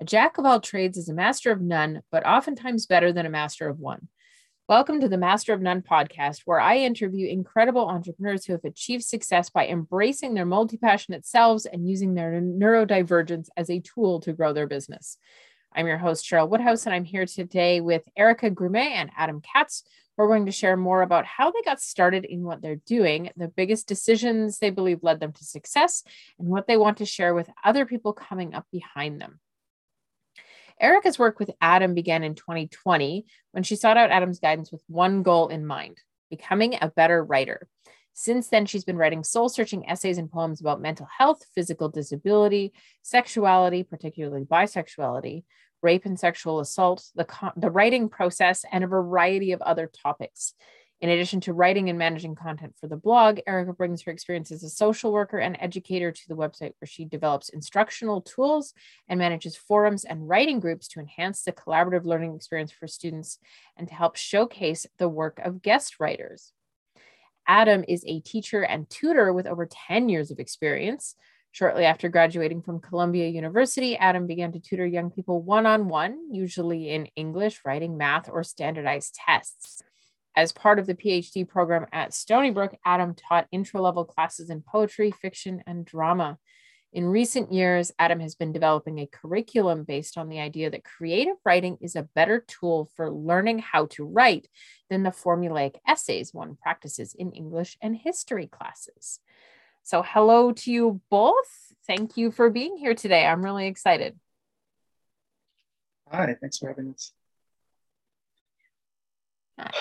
[0.00, 3.30] A jack of all trades is a master of none, but oftentimes better than a
[3.30, 4.06] master of one.
[4.68, 9.02] Welcome to the Master of None podcast, where I interview incredible entrepreneurs who have achieved
[9.02, 14.32] success by embracing their multi passionate selves and using their neurodivergence as a tool to
[14.32, 15.18] grow their business.
[15.72, 19.82] I'm your host, Cheryl Woodhouse, and I'm here today with Erika Grumet and Adam Katz.
[20.16, 23.48] We're going to share more about how they got started in what they're doing, the
[23.48, 26.04] biggest decisions they believe led them to success,
[26.38, 29.40] and what they want to share with other people coming up behind them.
[30.80, 35.22] Erika's work with Adam began in 2020 when she sought out Adam's guidance with one
[35.22, 35.98] goal in mind
[36.30, 37.66] becoming a better writer.
[38.12, 42.72] Since then, she's been writing soul searching essays and poems about mental health, physical disability,
[43.02, 45.44] sexuality, particularly bisexuality,
[45.82, 47.26] rape and sexual assault, the,
[47.56, 50.54] the writing process, and a variety of other topics.
[51.00, 54.64] In addition to writing and managing content for the blog, Erika brings her experience as
[54.64, 58.74] a social worker and educator to the website where she develops instructional tools
[59.08, 63.38] and manages forums and writing groups to enhance the collaborative learning experience for students
[63.76, 66.52] and to help showcase the work of guest writers.
[67.46, 71.14] Adam is a teacher and tutor with over 10 years of experience.
[71.52, 76.34] Shortly after graduating from Columbia University, Adam began to tutor young people one on one,
[76.34, 79.82] usually in English, writing, math, or standardized tests.
[80.36, 84.62] As part of the PhD program at Stony Brook, Adam taught intro level classes in
[84.62, 86.38] poetry, fiction, and drama.
[86.92, 91.36] In recent years, Adam has been developing a curriculum based on the idea that creative
[91.44, 94.48] writing is a better tool for learning how to write
[94.88, 99.20] than the formulaic essays one practices in English and history classes.
[99.82, 101.74] So, hello to you both.
[101.86, 103.26] Thank you for being here today.
[103.26, 104.18] I'm really excited.
[106.10, 107.12] Hi, thanks for having us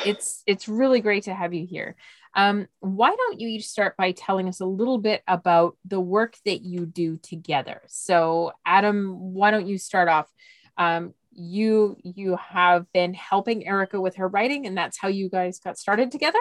[0.05, 1.95] it's it's really great to have you here.
[2.33, 6.37] Um, why don't you each start by telling us a little bit about the work
[6.45, 7.81] that you do together?
[7.87, 10.31] So, Adam, why don't you start off?
[10.77, 15.59] Um, you you have been helping Erika with her writing, and that's how you guys
[15.59, 16.39] got started together.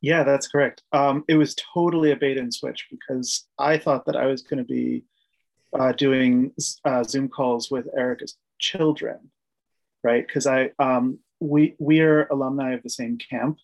[0.00, 0.82] Yeah, that's correct.
[0.92, 4.58] Um, it was totally a bait and switch because I thought that I was going
[4.58, 5.04] to be
[5.78, 6.52] uh, doing
[6.84, 9.30] uh, Zoom calls with Erika's children,
[10.02, 10.26] right?
[10.26, 13.58] Because I um, we we are alumni of the same camp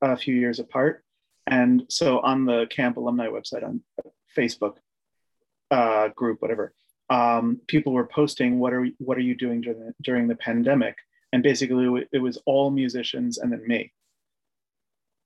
[0.00, 1.02] a few years apart.
[1.46, 3.82] And so on the camp alumni website on
[4.36, 4.76] facebook
[5.70, 6.74] uh, group whatever
[7.08, 10.96] um, people were posting what are what are you doing during the, during the pandemic?
[11.32, 13.92] And basically it was all musicians and then me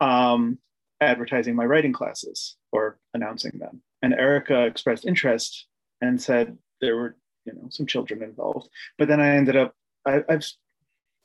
[0.01, 0.59] um,
[1.01, 3.83] advertising my writing classes or announcing them.
[4.03, 5.67] And erika expressed interest
[6.01, 8.69] and said there were you know some children involved.
[8.99, 9.75] But then i ended up
[10.07, 10.45] I, have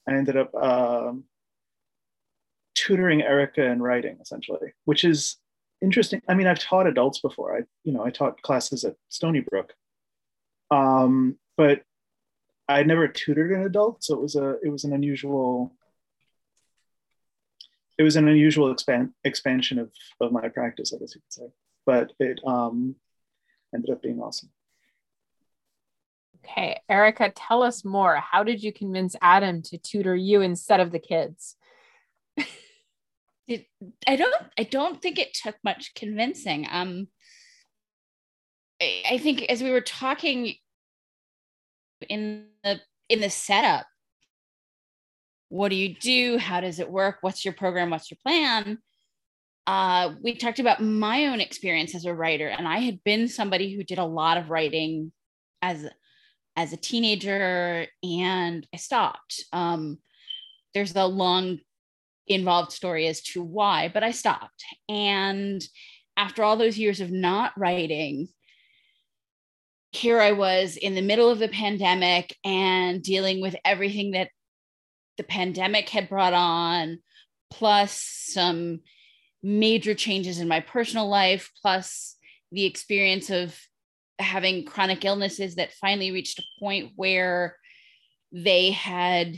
[0.07, 1.25] I ended up um,
[2.75, 5.37] tutoring Erika in writing essentially, which is
[5.81, 6.21] interesting.
[6.27, 7.57] I mean, I've taught adults before.
[7.57, 9.73] I, you know, I taught classes at Stony Brook,
[10.71, 11.81] um, but
[12.67, 15.71] I never tutored an adult, so it was a it was an unusual
[17.97, 21.53] it was an unusual expand, expansion of of my practice, I guess you could say.
[21.85, 22.95] But it um,
[23.73, 24.49] ended up being awesome.
[26.47, 28.17] Okay, Erika, tell us more.
[28.17, 31.55] How did you convince Adam to tutor you instead of the kids?
[33.47, 33.65] it,
[34.07, 36.67] I don't I don't think it took much convincing.
[36.69, 37.07] Um
[38.81, 40.55] I, I think as we were talking
[42.09, 42.79] in the
[43.09, 43.87] in the setup,
[45.49, 46.37] what do you do?
[46.37, 47.17] How does it work?
[47.21, 47.89] What's your program?
[47.89, 48.79] What's your plan?
[49.67, 53.75] Uh, we talked about my own experience as a writer, and I had been somebody
[53.75, 55.11] who did a lot of writing
[55.61, 55.87] as
[56.55, 59.43] as a teenager and I stopped.
[59.51, 59.99] Um,
[60.73, 61.59] there's a long
[62.27, 64.63] involved story as to why, but I stopped.
[64.89, 65.61] And
[66.17, 68.29] after all those years of not writing,
[69.91, 74.29] here I was in the middle of the pandemic and dealing with everything that
[75.17, 76.99] the pandemic had brought on,
[77.49, 78.81] plus some
[79.41, 82.17] major changes in my personal life, plus
[82.51, 83.57] the experience of
[84.19, 87.57] having chronic illnesses that finally reached a point where
[88.31, 89.37] they had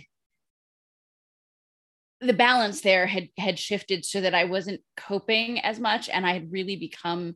[2.19, 6.33] the balance there had had shifted so that I wasn't coping as much and I
[6.33, 7.35] had really become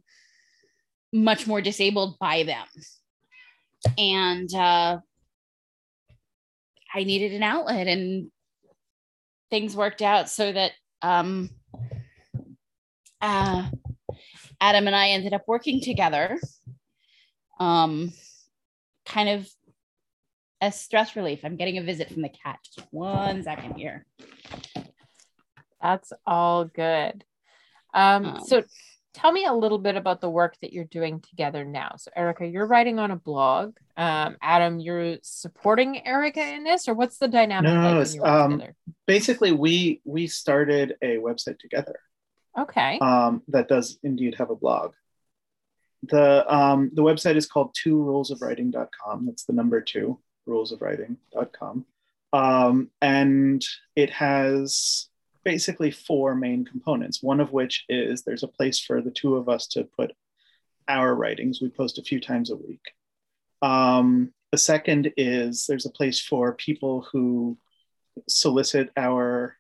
[1.14, 2.66] much more disabled by them.
[3.98, 5.00] And uh,
[6.94, 8.32] I needed an outlet and
[9.50, 10.72] things worked out so that
[11.02, 11.50] um,
[13.22, 13.70] uh,
[14.60, 16.40] Adam and I ended up working together
[17.62, 18.12] um,
[19.06, 19.48] kind of
[20.62, 21.42] a stress relief.
[21.44, 22.60] I'm getting a visit from the cat.
[22.76, 24.06] Just one second here.
[25.82, 27.24] That's all good.
[27.94, 28.64] Um, um, so
[29.14, 31.96] tell me a little bit about the work that you're doing together now.
[31.98, 33.76] So, Erika, you're writing on a blog.
[33.96, 37.74] Um, Adam, you're supporting Erika in this, or what's the dynamic?
[37.74, 38.64] No, like no, um,
[39.06, 42.00] basically we we started a website together.
[42.58, 42.98] Okay.
[43.00, 44.94] Um, that does indeed have a blog.
[46.04, 49.26] The um, the website is called two rules of writing.com.
[49.26, 51.86] That's the number two rules of writing.com.
[52.34, 53.64] Um, and
[53.96, 55.08] it has
[55.44, 59.50] basically four main components, one of which is there's a place for the two of
[59.50, 60.14] us to put
[60.88, 61.62] our writings.
[61.62, 62.94] We post a few times a week.
[63.62, 67.58] Um, the second is there's a place for people who
[68.28, 69.58] solicit our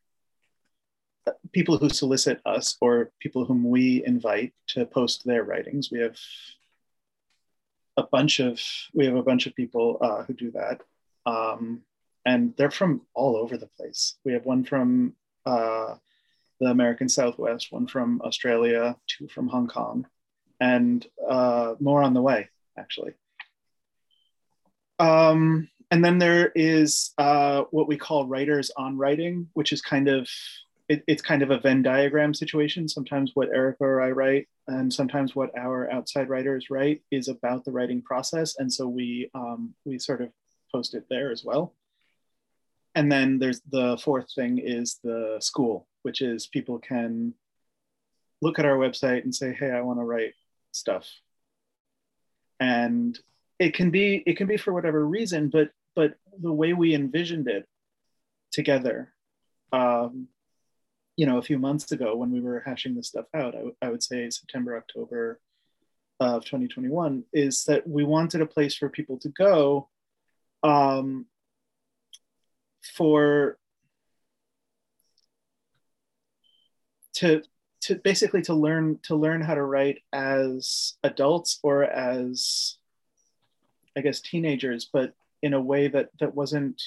[1.51, 5.89] people who solicit us or people whom we invite to post their writings.
[5.92, 6.18] We have
[7.98, 8.60] a bunch of
[8.94, 10.81] we have a bunch of people uh, who do that,
[11.25, 11.81] um,
[12.25, 14.16] and they're from all over the place.
[14.24, 15.13] We have one from
[15.45, 15.95] uh,
[16.60, 20.07] the American Southwest, one from Australia, two from Hong Kong,
[20.60, 23.13] and uh, more on the way, actually.
[25.00, 30.07] Um, and then there is uh, what we call writers on writing, which is kind
[30.07, 30.30] of
[30.89, 32.88] it, it's kind of a Venn diagram situation.
[32.88, 37.66] Sometimes what Erika or I write, and sometimes what our outside writers write, is about
[37.66, 40.30] the writing process, and so we um, we sort of
[40.74, 41.74] post it there as well
[42.95, 47.33] and then there's the fourth thing is the school, which is people can
[48.42, 50.33] look at our website and say, hey, I want to write
[50.72, 51.07] stuff.
[52.60, 53.18] And
[53.60, 57.48] it can be it can be for whatever reason, but but the way we envisioned
[57.48, 57.66] it
[58.51, 59.13] together,
[59.72, 60.28] um,
[61.21, 63.89] you know, a few months ago when we were hashing this stuff out, I, I
[63.89, 65.39] would say September, October
[66.19, 69.88] of 2021, is that we wanted a place for people to go
[70.63, 71.27] um,
[72.95, 73.59] for
[77.13, 77.44] to
[77.81, 82.77] to basically to learn to learn how to write as adults or as
[83.97, 86.81] i guess teenagers but in a way that that wasn't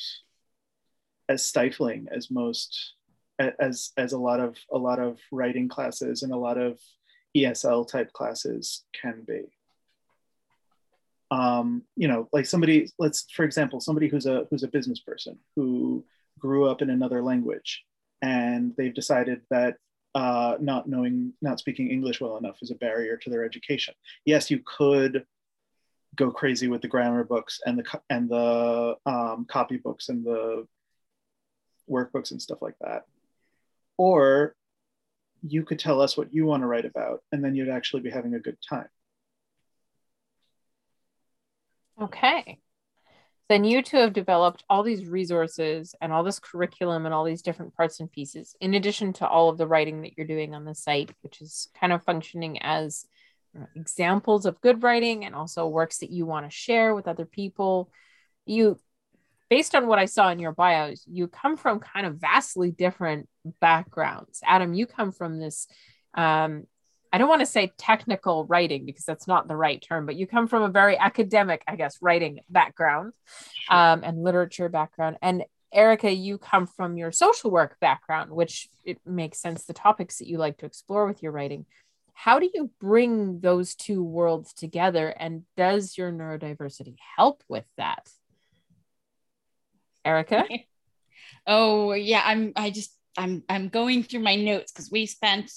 [1.28, 2.94] as stifling as most
[3.38, 6.78] as as a lot of a lot of writing classes and a lot of
[7.36, 9.42] esl type classes can be
[11.34, 15.38] um, you know, like somebody, let's, for example, somebody who's a who's a business person
[15.56, 16.04] who
[16.38, 17.84] grew up in another language,
[18.22, 19.76] and they've decided that
[20.14, 23.94] uh, not knowing, not speaking English well enough is a barrier to their education.
[24.24, 25.24] Yes, you could
[26.14, 30.66] go crazy with the grammar books and the and the um, copy books and the
[31.90, 33.06] workbooks and stuff like that,
[33.96, 34.54] or
[35.42, 38.10] you could tell us what you want to write about, and then you'd actually be
[38.10, 38.88] having a good time.
[42.00, 42.58] Okay.
[43.48, 47.42] Then you two have developed all these resources and all this curriculum and all these
[47.42, 50.64] different parts and pieces, in addition to all of the writing that you're doing on
[50.64, 53.06] the site, which is kind of functioning as
[53.76, 57.90] examples of good writing and also works that you want to share with other people.
[58.46, 58.78] You,
[59.50, 63.28] based on what I saw in your bios, you come from kind of vastly different
[63.60, 64.40] backgrounds.
[64.44, 65.66] Adam, you come from this
[66.14, 66.66] um,
[67.14, 70.26] I don't want to say technical writing because that's not the right term, but you
[70.26, 73.14] come from a very academic, I guess, writing background
[73.52, 73.76] sure.
[73.76, 75.18] um, and literature background.
[75.22, 80.18] And Erika, you come from your social work background, which it makes sense the topics
[80.18, 81.66] that you like to explore with your writing.
[82.14, 85.06] How do you bring those two worlds together?
[85.06, 88.08] And does your neurodiversity help with that?
[90.04, 90.44] Erika?
[91.46, 95.52] Oh yeah, I'm I just I'm I'm going through my notes because we spent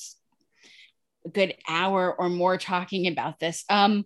[1.26, 3.64] a good hour or more talking about this.
[3.70, 4.04] Um,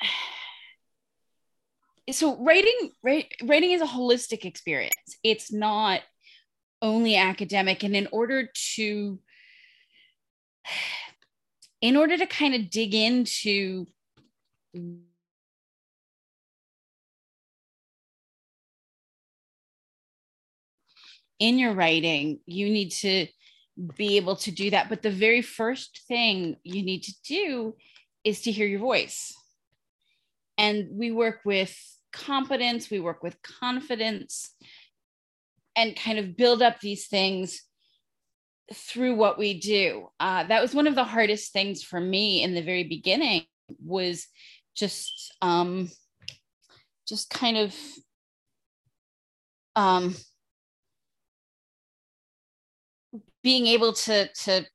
[2.10, 5.16] so writing, write, writing is a holistic experience.
[5.22, 6.00] It's not
[6.82, 7.82] only academic.
[7.82, 9.18] And in order to,
[11.80, 13.86] in order to kind of dig into
[21.38, 23.26] in your writing, you need to
[23.96, 24.88] be able to do that.
[24.88, 27.74] But the very first thing you need to do
[28.24, 29.34] is to hear your voice.
[30.58, 31.76] And we work with
[32.12, 34.54] competence, we work with confidence,
[35.76, 37.62] and kind of build up these things
[38.72, 40.08] through what we do.
[40.18, 43.42] Uh, that was one of the hardest things for me in the very beginning
[43.84, 44.26] was
[44.74, 45.90] just um,
[47.06, 47.74] just kind of
[49.76, 50.16] um,
[53.46, 54.66] being able to to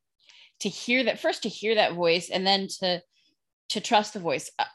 [0.62, 3.02] to hear that first to hear that voice and then to
[3.68, 4.66] to trust the voice uh,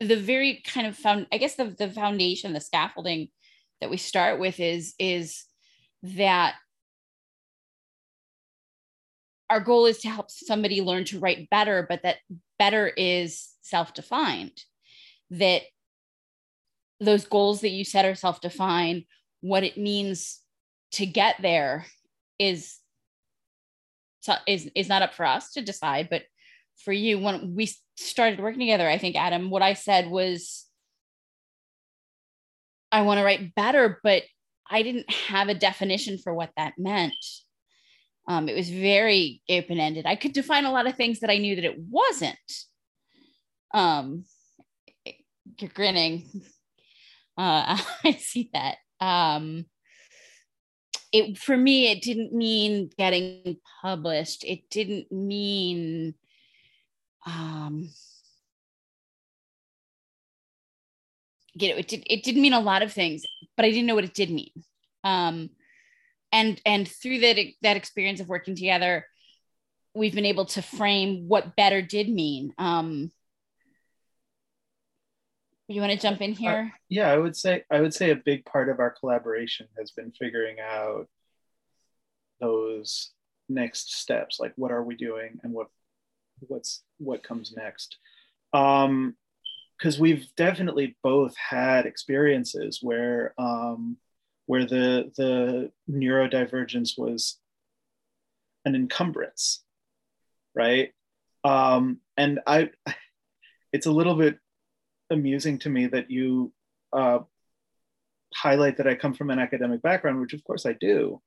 [0.00, 3.28] the very kind of found i guess the, the foundation the scaffolding
[3.82, 5.44] that we start with is is
[6.02, 6.54] that
[9.50, 12.16] our goal is to help somebody learn to write better, but that
[12.58, 14.64] better is self defined.
[15.30, 15.62] That
[17.00, 19.04] those goals that you set are self defined,
[19.42, 20.40] what it means
[20.92, 21.86] to get there
[22.38, 22.78] is
[24.46, 26.22] is is not up for us to decide but
[26.84, 30.66] for you when we started working together i think adam what i said was
[32.90, 34.22] i want to write better but
[34.70, 37.14] i didn't have a definition for what that meant.
[38.26, 40.06] Um, it was very open-ended.
[40.06, 42.38] I could define a lot of things that i knew that it wasn't.
[43.72, 44.24] Um,
[45.58, 46.24] you're grinning.
[47.36, 48.76] Uh, i see that.
[49.00, 49.66] Um,
[51.14, 54.42] it for me it didn't mean getting published.
[54.42, 56.14] It didn't mean
[57.24, 57.88] um
[61.54, 63.22] you know it, did, it didn't mean a lot of things
[63.56, 64.50] but i didn't know what it did mean.
[65.04, 65.50] Um
[66.32, 69.06] and and through that that experience of working together
[69.94, 72.52] we've been able to frame what better did mean.
[72.58, 73.12] Um
[75.68, 76.72] you want to jump in here?
[76.72, 79.90] uh, yeah i would say i would say a big part of our collaboration has
[79.90, 81.08] been figuring out
[82.40, 83.12] those
[83.48, 85.68] next steps like what are we doing and what
[86.40, 87.98] what's what comes next.
[88.52, 89.16] Um
[89.78, 93.96] because we've definitely both had experiences where um
[94.46, 97.38] where the the neurodivergence was
[98.64, 99.62] an encumbrance
[100.54, 100.92] right?
[101.42, 102.70] Um and i
[103.72, 104.38] it's a little bit
[105.10, 106.52] amusing to me that you
[106.92, 107.20] uh,
[108.34, 111.20] highlight that I come from an academic background, which of course I do,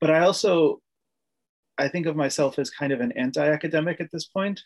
[0.00, 0.80] but I also
[1.76, 4.62] I think of myself as kind of an anti-academic at this point.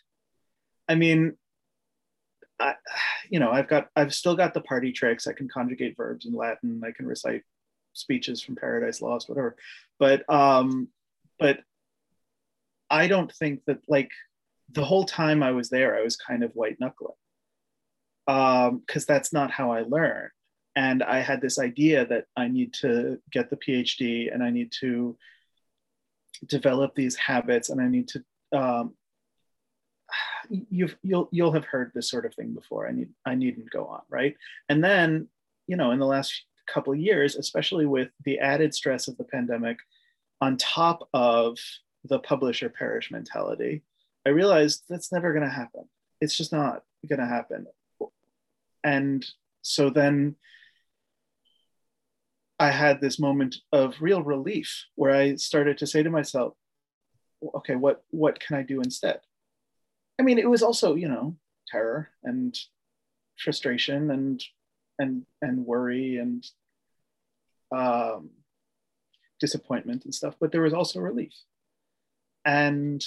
[0.87, 1.37] I mean,
[2.59, 2.75] I,
[3.29, 5.27] you know, I've got I've still got the party tricks.
[5.27, 6.81] I can conjugate verbs in Latin.
[6.85, 7.43] I can recite
[7.93, 9.55] speeches from Paradise Lost, whatever.
[9.97, 10.89] But um,
[11.39, 11.59] but
[12.89, 14.11] I don't think that like
[14.71, 17.13] the whole time I was there, I was kind of white knuckling
[18.29, 20.29] because um, that's not how I learn.
[20.75, 24.71] And I had this idea that I need to get the PhD and I need
[24.81, 25.17] to
[26.45, 28.23] develop these habits and I need to.
[28.51, 28.93] Um,
[30.49, 32.87] you've you'll you'll have heard this sort of thing before.
[32.87, 34.35] I need I needn't go on, right?
[34.69, 35.27] And then
[35.65, 39.23] you know in the last couple of years, especially with the added stress of the
[39.23, 39.79] pandemic,
[40.39, 41.57] on top of
[42.03, 43.81] the publisher perish mentality,
[44.23, 45.85] I realized that's never going to happen.
[46.21, 47.65] It's just not going to happen
[48.83, 49.25] and
[49.61, 50.35] so then
[52.59, 56.53] I had this moment of real relief where I started to say to myself,
[57.55, 59.21] okay, what what can I do instead?
[60.19, 62.57] I mean, it was also, you know, terror and
[63.37, 64.43] frustration and
[64.97, 66.45] and and worry and
[67.71, 68.31] um,
[69.39, 71.33] disappointment and stuff, but there was also relief.
[72.43, 73.03] And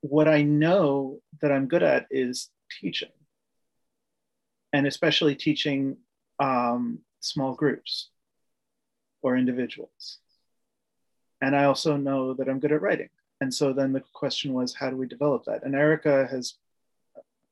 [0.00, 3.10] what I know that I'm good at is teaching
[4.72, 5.96] and especially teaching
[6.38, 8.10] um, small groups
[9.22, 10.18] or individuals.
[11.40, 13.08] And I also know that I'm good at writing.
[13.40, 15.64] And so then the question was, how do we develop that?
[15.64, 16.54] And Erika has,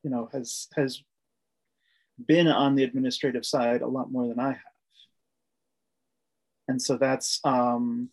[0.02, 1.02] you know, has has
[2.26, 4.60] been on the administrative side a lot more than I have.
[6.68, 8.10] And so that's um,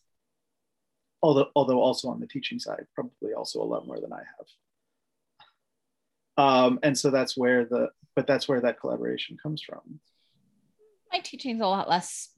[1.22, 4.48] although although also on the teaching side, probably also a lot more than I have.
[6.40, 10.00] Um, and so that's where the but that's where that collaboration comes from.
[11.12, 12.34] My teaching is a lot less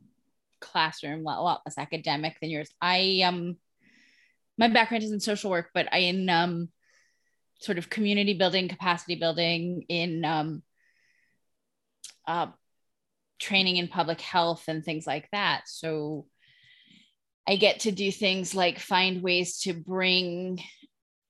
[0.60, 2.70] classroom, a lot less academic than yours.
[2.82, 3.56] I um
[4.58, 6.68] my background is in social work, but I in um
[7.62, 10.64] sort of community building, capacity building in um
[12.28, 12.48] uh
[13.40, 15.62] training in public health and things like that.
[15.68, 16.26] So
[17.48, 20.62] I get to do things like find ways to bring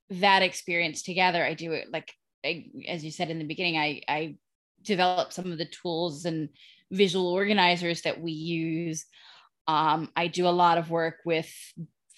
[0.09, 1.45] that experience together.
[1.45, 2.11] I do it like
[2.45, 4.35] I, as you said in the beginning, I, I
[4.81, 6.49] developed some of the tools and
[6.91, 9.05] visual organizers that we use.
[9.67, 11.51] Um, I do a lot of work with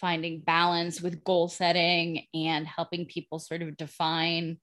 [0.01, 4.58] finding balance with goal setting and helping people sort of define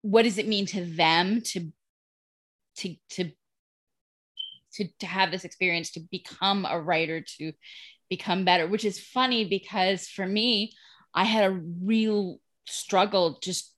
[0.00, 1.70] what does it mean to them to
[2.76, 3.30] to to
[4.72, 7.52] to, to have this experience to become a writer to
[8.08, 10.72] become better which is funny because for me
[11.14, 13.75] i had a real struggle just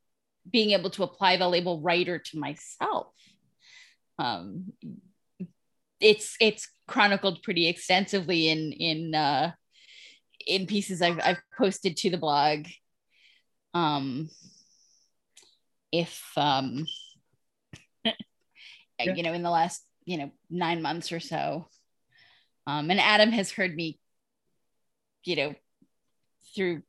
[0.50, 3.12] being able to apply the label writer to myself.
[4.18, 4.72] Um,
[6.00, 9.52] it's it's chronicled pretty extensively in in uh,
[10.46, 12.66] in pieces I've, I've posted to the blog.
[13.74, 14.28] Um,
[15.92, 16.86] if um,
[18.04, 18.12] yeah.
[18.98, 21.68] you know, in the last you know nine months or so,
[22.66, 23.98] um, and Adam has heard me,
[25.24, 25.54] you know,
[26.54, 26.82] through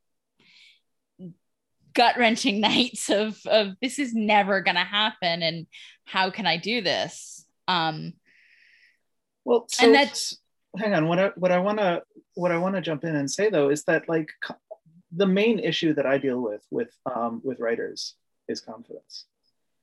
[1.94, 5.68] gut wrenching nights of of this is never going to happen and
[6.06, 7.46] how can I do this?
[7.68, 8.14] Um,
[9.46, 10.38] well, so, and that's
[10.78, 11.08] hang on.
[11.08, 12.04] What I what I want to
[12.34, 14.30] what I want to jump in and say though is that like
[15.12, 18.16] the main issue that I deal with with um, with writers
[18.48, 19.26] is confidence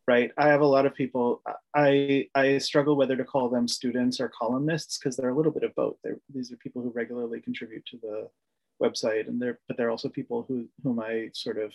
[0.07, 1.43] right i have a lot of people
[1.75, 5.63] i i struggle whether to call them students or columnists because they're a little bit
[5.63, 8.29] of both they're, these are people who regularly contribute to the
[8.83, 11.73] website and they're but they're also people who whom i sort of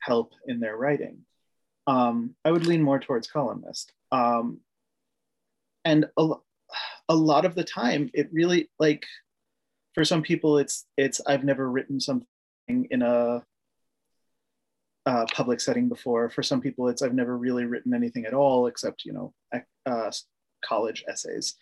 [0.00, 1.18] help in their writing
[1.86, 4.60] um, i would lean more towards columnist um,
[5.84, 6.30] and a,
[7.08, 9.04] a lot of the time it really like
[9.94, 12.26] for some people it's it's i've never written something
[12.68, 13.42] in a
[15.32, 16.30] public setting before.
[16.30, 19.32] For some people, it's I've never really written anything at all except you know
[19.86, 20.10] uh,
[20.64, 21.56] college essays.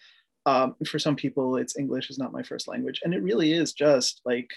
[0.47, 3.73] Um, for some people, it's English is not my first language, and it really is
[3.73, 4.51] just like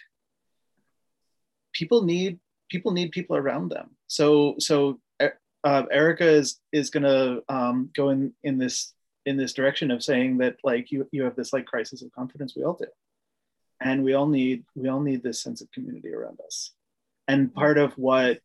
[1.74, 2.40] people need
[2.72, 3.92] people need people around them.
[4.08, 5.00] So so
[5.64, 8.94] uh, Erika is is gonna um, go in in this
[9.26, 12.56] in this direction of saying that like you you have this like crisis of confidence.
[12.56, 12.88] We all do,
[13.80, 16.72] and we all need we all need this sense of community around us.
[17.28, 18.40] And part of what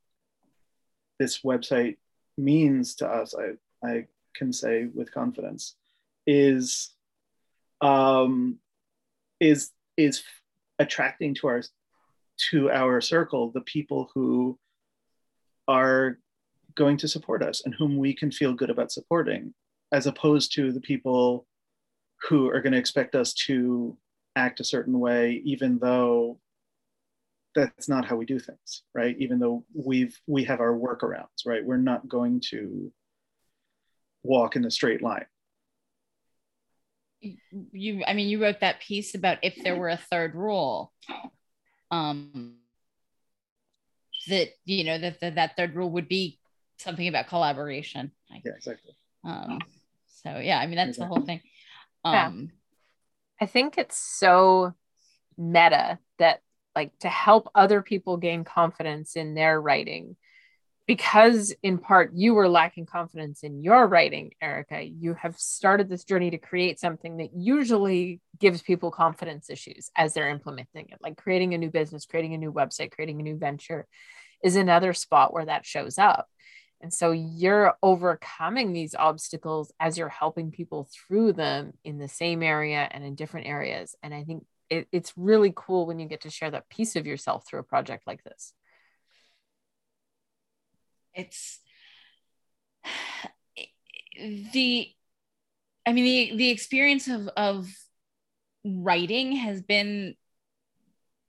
[1.18, 1.96] this website
[2.36, 5.76] means to us, I, I can say with confidence,
[6.26, 6.90] is
[7.80, 8.58] um,
[9.40, 10.22] is is
[10.78, 11.62] attracting to our
[12.50, 14.58] to our circle the people who
[15.68, 16.18] are
[16.74, 19.54] going to support us and whom we can feel good about supporting,
[19.92, 21.46] as opposed to the people
[22.28, 23.96] who are going to expect us to
[24.36, 26.38] act a certain way, even though
[27.54, 29.16] that's not how we do things, right?
[29.18, 31.64] Even though we've we have our workarounds, right?
[31.64, 32.92] We're not going to
[34.22, 35.26] walk in a straight line.
[37.72, 40.92] You, I mean, you wrote that piece about if there were a third rule,
[41.90, 42.56] um,
[44.28, 46.38] that you know that that, that third rule would be
[46.78, 48.12] something about collaboration.
[48.30, 48.96] Yeah, exactly.
[49.24, 49.60] Um,
[50.06, 51.04] so yeah, I mean that's exactly.
[51.04, 51.40] the whole thing.
[52.04, 52.54] Um, yeah.
[53.40, 54.74] I think it's so
[55.36, 56.40] meta that
[56.74, 60.16] like to help other people gain confidence in their writing
[60.86, 66.04] because in part you were lacking confidence in your writing erika you have started this
[66.04, 71.16] journey to create something that usually gives people confidence issues as they're implementing it like
[71.16, 73.86] creating a new business creating a new website creating a new venture
[74.42, 76.28] is another spot where that shows up.
[76.80, 82.42] And so you're overcoming these obstacles as you're helping people through them in the same
[82.42, 83.94] area and in different areas.
[84.02, 87.06] And i think it, it's really cool when you get to share that piece of
[87.06, 88.52] yourself through a project like this
[91.16, 91.58] it's
[94.52, 94.88] the
[95.86, 97.68] i mean the the experience of of
[98.64, 100.14] writing has been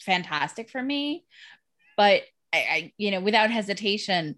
[0.02, 1.26] fantastic for me
[1.96, 2.22] but
[2.54, 4.36] I, I you know without hesitation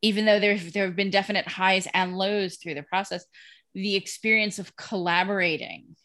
[0.00, 3.24] even though there there have been definite highs and lows through the process
[3.74, 5.96] the experience of collaborating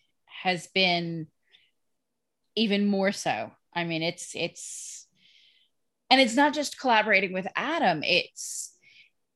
[0.43, 1.27] has been
[2.55, 3.51] even more so.
[3.73, 5.07] I mean, it's it's
[6.09, 8.73] and it's not just collaborating with Adam, it's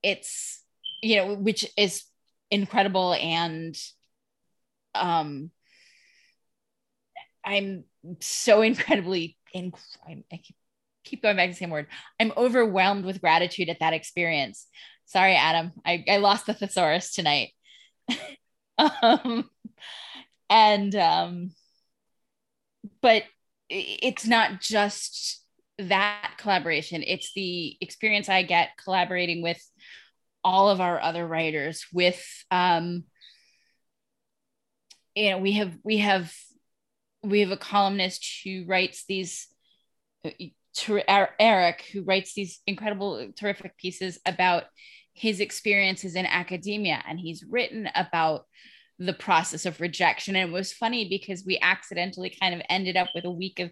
[0.04, 0.64] it's
[1.02, 2.04] you know, which is
[2.50, 3.76] incredible and
[4.94, 5.52] um
[7.44, 7.86] I'm
[8.20, 9.74] so incredibly in
[10.08, 10.24] I,
[11.04, 11.88] keep going back to the same word.
[12.20, 14.68] I'm overwhelmed with gratitude at that experience.
[15.06, 15.72] Sorry, Adam.
[15.86, 17.50] I, I lost the thesaurus tonight.
[18.78, 19.50] um,
[20.50, 21.52] and um,
[23.02, 23.24] but
[23.70, 25.41] it's not just
[25.90, 29.62] that collaboration it's the experience i get collaborating with
[30.44, 33.04] all of our other writers with um
[35.16, 36.34] you know we have we have
[37.24, 39.48] we have a columnist who writes these
[41.40, 44.64] eric who writes these incredible terrific pieces about
[45.14, 48.46] his experiences in academia and he's written about
[49.02, 50.36] the process of rejection.
[50.36, 53.72] And it was funny because we accidentally kind of ended up with a week of,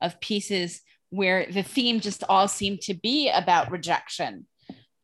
[0.00, 4.46] of pieces where the theme just all seemed to be about rejection.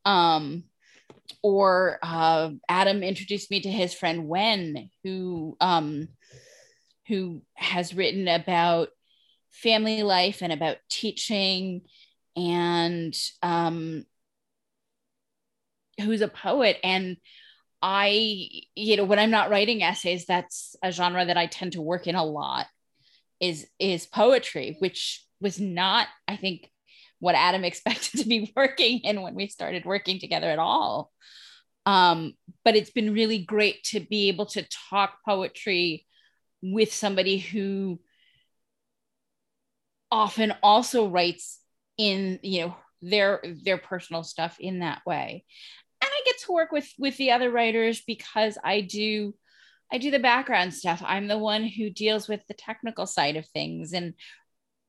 [0.05, 0.65] Um,
[1.43, 6.09] or uh, Adam introduced me to his friend Wen, who um,
[7.09, 8.89] who has written about
[9.51, 11.83] family life and about teaching,
[12.37, 14.05] and um,
[16.01, 16.79] who's a poet.
[16.85, 17.17] And
[17.83, 21.83] I, you know, when I'm not writing essays, that's a genre that I tend to
[21.83, 22.67] work in a lot
[23.41, 26.71] is is poetry, which was not, I think,
[27.19, 31.13] what Adam expected to be working in when we started working together at all.
[31.85, 36.05] Um, but it's been really great to be able to talk poetry
[36.61, 38.01] with somebody who
[40.11, 41.61] often also writes
[41.97, 45.45] in, you know, their their personal stuff in that way
[46.01, 49.35] and i get to work with with the other writers because i do
[49.93, 53.47] i do the background stuff i'm the one who deals with the technical side of
[53.49, 54.15] things and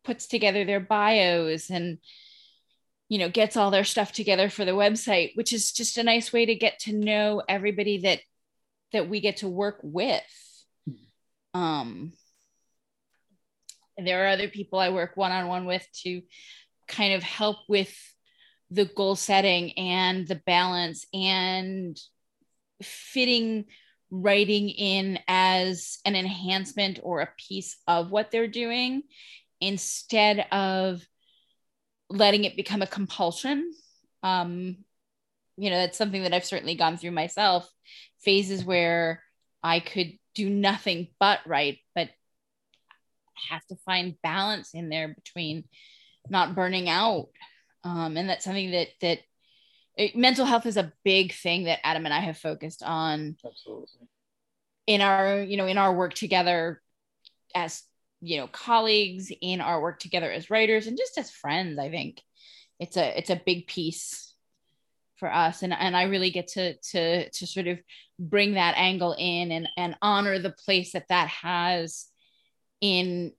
[0.08, 1.98] puts together their bios and
[3.10, 6.32] you know gets all their stuff together for the website which is just a nice
[6.32, 8.22] way to get to know everybody that
[8.94, 10.24] that we get to work with
[10.88, 11.60] hmm.
[11.60, 12.14] um
[13.98, 16.22] there are other people i work one-on-one with to
[16.88, 17.94] kind of help with
[18.72, 22.00] the goal setting and the balance and
[22.82, 23.66] fitting
[24.10, 29.04] writing in as an enhancement or a piece of what they're doing
[29.60, 31.06] instead of
[32.10, 33.72] letting it become a compulsion
[34.24, 34.78] um
[35.58, 37.70] you know that's something that i've certainly gone through myself
[38.20, 39.24] phases where
[39.64, 42.10] i could do nothing but write but
[43.50, 45.64] have to find balance in there between
[46.30, 47.30] not burning out.
[47.84, 49.20] Um, and that's something that that
[49.96, 53.88] it, mental health is a big thing that adam and i have focused on absolutely.
[54.86, 56.82] in our you know in our work together
[57.56, 57.82] as
[58.22, 62.22] you know colleagues in our work together as writers and just as friends i think
[62.80, 64.28] it's a it's a big piece
[65.18, 65.64] for us.
[65.64, 67.80] And and i really get to to to sort of
[68.20, 72.06] bring that angle in and and honor the place that that has
[72.82, 73.34] in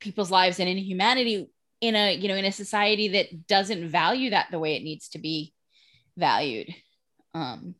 [0.00, 1.48] people's lives and in humanity
[1.80, 5.08] in a you know in a society that doesn't value that the way it needs
[5.10, 5.54] to be
[6.16, 6.74] valued.
[7.34, 7.74] Um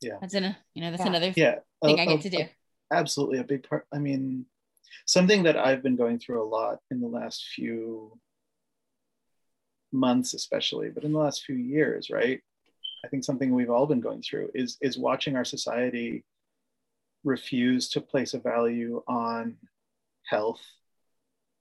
[0.00, 0.18] yeah.
[0.20, 1.08] that's in a you know that's yeah.
[1.08, 1.54] another yeah.
[1.82, 2.44] thing I get to do.
[2.92, 4.44] absolutely a big part i mean
[5.06, 8.18] something that I've been going through a lot in the last few
[9.92, 12.40] months, especially, but in the last few years, right?
[13.04, 16.24] I think something we've all been going through is is watching our society
[17.24, 19.56] refuse to place a value on
[20.24, 20.62] health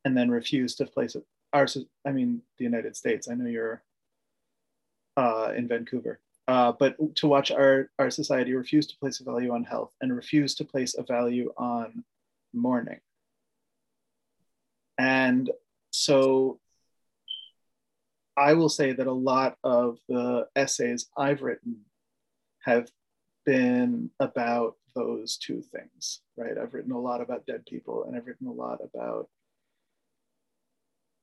[0.03, 1.67] and then refuse to place it our
[2.05, 3.27] i mean the united states.
[3.29, 3.81] I know you're
[5.17, 6.19] uh, in vancouver.
[6.47, 10.15] Uh, but to watch our, our society refuse to place a value on health and
[10.15, 12.03] refuse to place a value on
[12.53, 12.99] mourning
[14.97, 15.49] and
[15.91, 16.59] so
[18.37, 21.77] I will say that a lot of the essays I've written
[22.63, 22.89] have
[23.45, 26.57] been about those two things, right?
[26.57, 29.29] I've written a lot about dead people and I've written a lot about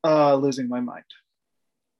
[0.04, 1.04] uh, losing my mind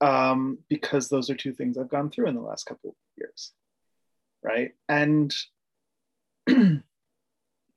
[0.01, 3.53] um, because those are two things I've gone through in the last couple of years,
[4.43, 4.73] right?
[4.89, 5.35] And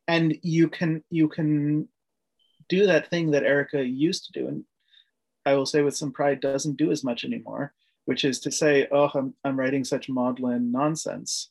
[0.08, 1.88] and you can you can
[2.70, 4.64] do that thing that Erika used to do, and
[5.46, 7.74] I will say with some pride doesn't do as much anymore,
[8.06, 11.50] which is to say, oh, I'm, I'm writing such maudlin nonsense.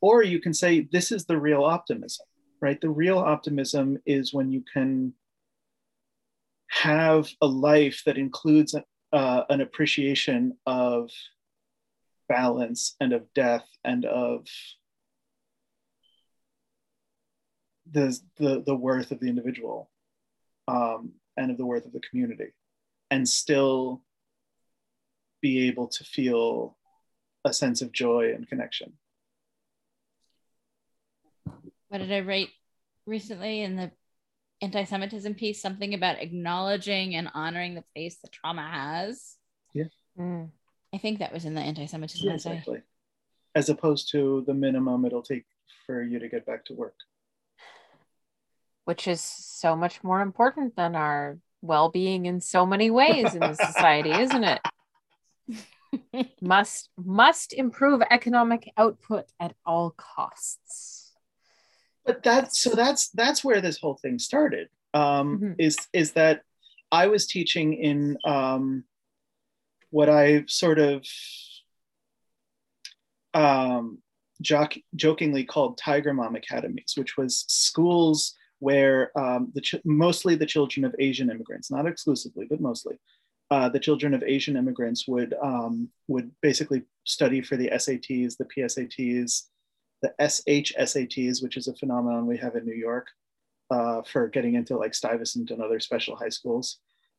[0.00, 2.26] Or you can say, this is the real optimism,
[2.60, 2.80] right?
[2.80, 5.12] The real optimism is when you can
[6.68, 8.74] have a life that includes
[9.12, 11.10] uh, an appreciation of
[12.28, 14.46] balance and of death and of
[17.90, 19.89] the, the, the worth of the individual
[20.70, 22.52] um, and of the worth of the community
[23.10, 24.02] and still
[25.40, 26.76] be able to feel
[27.44, 28.92] a sense of joy and connection.
[31.88, 32.50] What did I write
[33.06, 33.90] recently in the
[34.60, 35.60] anti Semitism piece?
[35.60, 39.36] Something about acknowledging and honoring the place that trauma has.
[39.74, 39.84] Yeah.
[40.18, 40.50] Mm.
[40.94, 42.82] I think that was in the anti Semitism yeah, Exactly.
[43.56, 45.46] As opposed to the minimum it'll take
[45.86, 46.94] for you to get back to work
[48.90, 53.54] which is so much more important than our well-being in so many ways in the
[53.54, 54.60] society isn't it?
[56.40, 61.12] Must must improve economic output at all costs.
[62.04, 64.68] But that's so that's that's where this whole thing started.
[64.92, 65.52] Um, mm-hmm.
[65.58, 66.42] is is that
[66.90, 68.82] i was teaching in um,
[69.90, 71.06] what i sort of
[73.34, 73.98] um,
[74.42, 80.84] jock, jokingly called tiger mom academies which was schools where um, the mostly the children
[80.84, 82.96] of Asian immigrants, not exclusively, but mostly,
[83.50, 88.44] uh, the children of Asian immigrants would um, would basically study for the SATs, the
[88.44, 89.46] PSATs,
[90.02, 93.08] the SHSATs, which is a phenomenon we have in New York
[93.70, 96.78] uh, for getting into like Stuyvesant and other special high schools.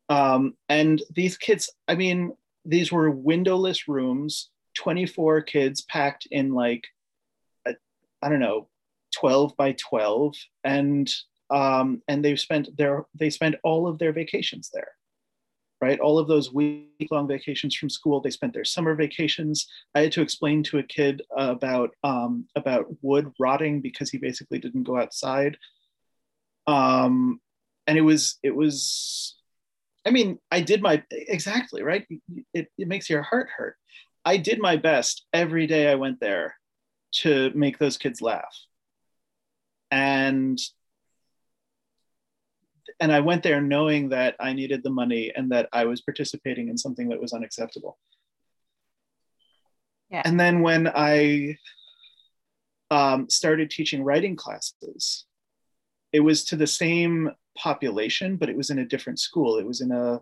[0.09, 2.33] Um, and these kids, I mean,
[2.65, 6.85] these were windowless rooms, 24 kids packed in like,
[7.65, 8.67] I don't know,
[9.15, 11.11] 12 by 12 and
[11.51, 14.91] um, and they've spent their they spent all of their vacations there
[15.81, 20.01] right all of those week long vacations from school they spent their summer vacations i
[20.01, 24.83] had to explain to a kid about um, about wood rotting because he basically didn't
[24.83, 25.57] go outside
[26.67, 27.39] um,
[27.87, 29.35] and it was it was
[30.05, 32.07] I mean, I did my exactly right.
[32.53, 33.75] It, it makes your heart hurt.
[34.25, 36.55] I did my best every day I went there
[37.13, 38.55] to make those kids laugh.
[39.89, 40.59] And
[43.01, 46.69] and I went there knowing that I needed the money and that I was participating
[46.69, 47.97] in something that was unacceptable.
[50.11, 50.21] Yeah.
[50.23, 51.57] And then when I
[52.91, 55.25] um, started teaching writing classes,
[56.13, 59.57] it was to the same population, but it was in a different school.
[59.57, 60.21] It was in a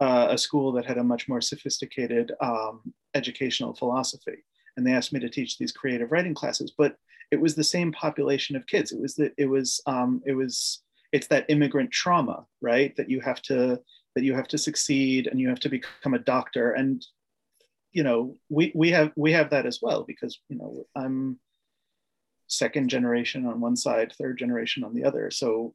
[0.00, 4.44] uh, a school that had a much more sophisticated um, educational philosophy,
[4.76, 6.72] and they asked me to teach these creative writing classes.
[6.76, 6.96] But
[7.30, 8.90] it was the same population of kids.
[8.92, 12.96] It was that it was um, it was it's that immigrant trauma, right?
[12.96, 13.80] That you have to
[14.14, 16.72] that you have to succeed and you have to become a doctor.
[16.72, 17.04] And
[17.92, 21.38] you know we we have we have that as well because you know i'm
[22.52, 25.30] second generation on one side third generation on the other.
[25.30, 25.74] So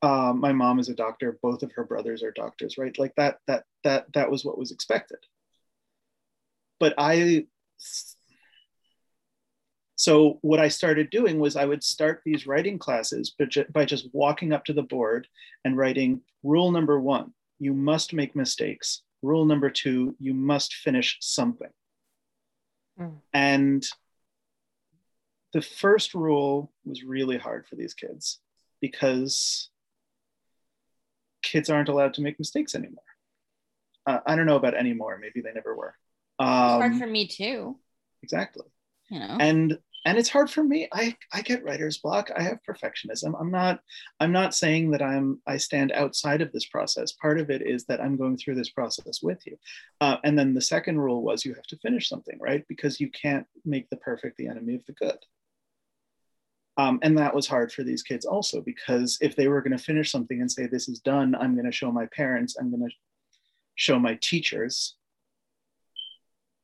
[0.00, 1.38] um, my mom is a doctor.
[1.42, 2.96] Both of her brothers are doctors right?
[2.98, 5.18] Like that that that that was what was expected.
[6.80, 7.46] But i
[9.98, 14.08] so what i started doing was i would start these writing classes but by just
[14.12, 15.28] walking up to the board
[15.64, 21.18] and writing rule number one you must make mistakes rule number two you must finish
[21.20, 21.70] something
[22.98, 23.12] mm.
[23.34, 23.84] and
[25.52, 28.38] the first rule was really hard for these kids
[28.80, 29.70] because
[31.42, 33.02] kids aren't allowed to make mistakes anymore.
[34.06, 35.18] Uh, I don't know about anymore.
[35.20, 35.94] Maybe they never were.
[36.38, 37.78] Um, hard for me too.
[38.22, 38.66] Exactly.
[39.10, 40.88] You know, and and it's hard for me.
[40.92, 42.30] I I get writer's block.
[42.36, 43.34] I have perfectionism.
[43.38, 43.80] I'm not
[44.20, 47.12] I'm not saying that I'm I stand outside of this process.
[47.12, 49.56] Part of it is that I'm going through this process with you.
[50.00, 52.64] Uh, and then the second rule was you have to finish something, right?
[52.68, 55.18] Because you can't make the perfect the enemy of the good.
[56.78, 59.82] Um, and that was hard for these kids also because if they were going to
[59.82, 62.88] finish something and say, This is done, I'm going to show my parents, I'm going
[62.88, 62.94] to
[63.74, 64.94] show my teachers,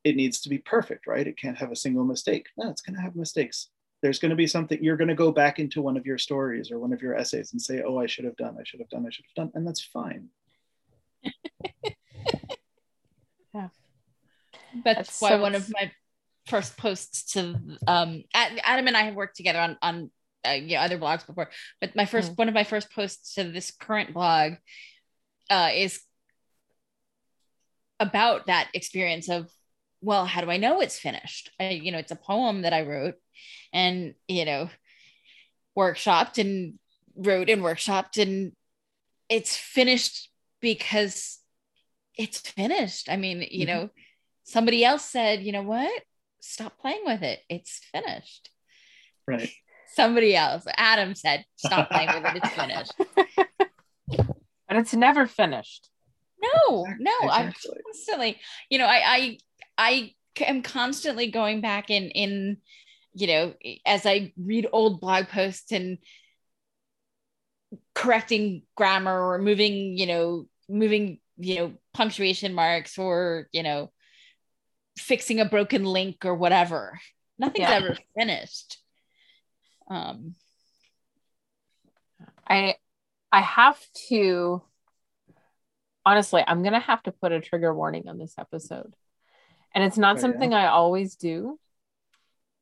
[0.05, 1.27] it needs to be perfect, right?
[1.27, 2.49] It can't have a single mistake.
[2.57, 3.71] No, it's going to have mistakes.
[4.03, 6.71] There's going to be something you're going to go back into one of your stories
[6.71, 8.91] or one of your essays and say, Oh, I should have done, I should have
[8.91, 9.53] done, I should have done.
[9.55, 10.29] And that's fine.
[13.55, 13.69] yeah.
[14.85, 15.91] That's, that's why so one of my
[16.47, 20.11] first posts to um Adam and I have worked together on on
[20.47, 21.49] uh, you know, other blogs before,
[21.81, 22.37] but my first mm.
[22.37, 24.55] one of my first posts to this current blog
[25.49, 26.03] uh, is
[27.99, 29.51] about that experience of
[30.05, 31.51] well, how do I know it's finished?
[31.59, 33.15] I, you know, it's a poem that I wrote,
[33.73, 34.71] and you know,
[35.77, 36.79] workshopped and
[37.17, 38.53] wrote and workshopped, and
[39.29, 41.39] it's finished because
[42.17, 43.09] it's finished.
[43.11, 43.77] I mean, you mm-hmm.
[43.77, 43.91] know,
[44.45, 45.91] somebody else said, you know what?
[46.45, 47.41] stop playing with it.
[47.49, 48.51] It's finished.
[49.27, 49.51] Right.
[49.95, 52.43] Somebody else, Adam said, stop playing with it.
[52.43, 52.93] It's finished.
[54.69, 55.89] and it's never finished.
[56.43, 57.13] No, no.
[57.23, 57.31] Exactly.
[57.31, 57.53] I'm
[57.87, 59.39] constantly, you know, I, I,
[59.77, 62.59] I am constantly going back in, in,
[63.15, 63.55] you know,
[63.87, 65.99] as I read old blog posts and
[67.95, 73.91] correcting grammar or moving, you know, moving, you know, punctuation marks or, you know,
[74.99, 76.99] fixing a broken link or whatever.
[77.39, 77.75] Nothing's yeah.
[77.75, 78.79] ever finished.
[79.91, 80.35] Um,
[82.49, 82.77] I
[83.33, 84.63] I have to
[86.07, 88.95] honestly, I'm gonna have to put a trigger warning on this episode.
[89.75, 90.65] And it's not oh, something yeah.
[90.65, 91.59] I always do.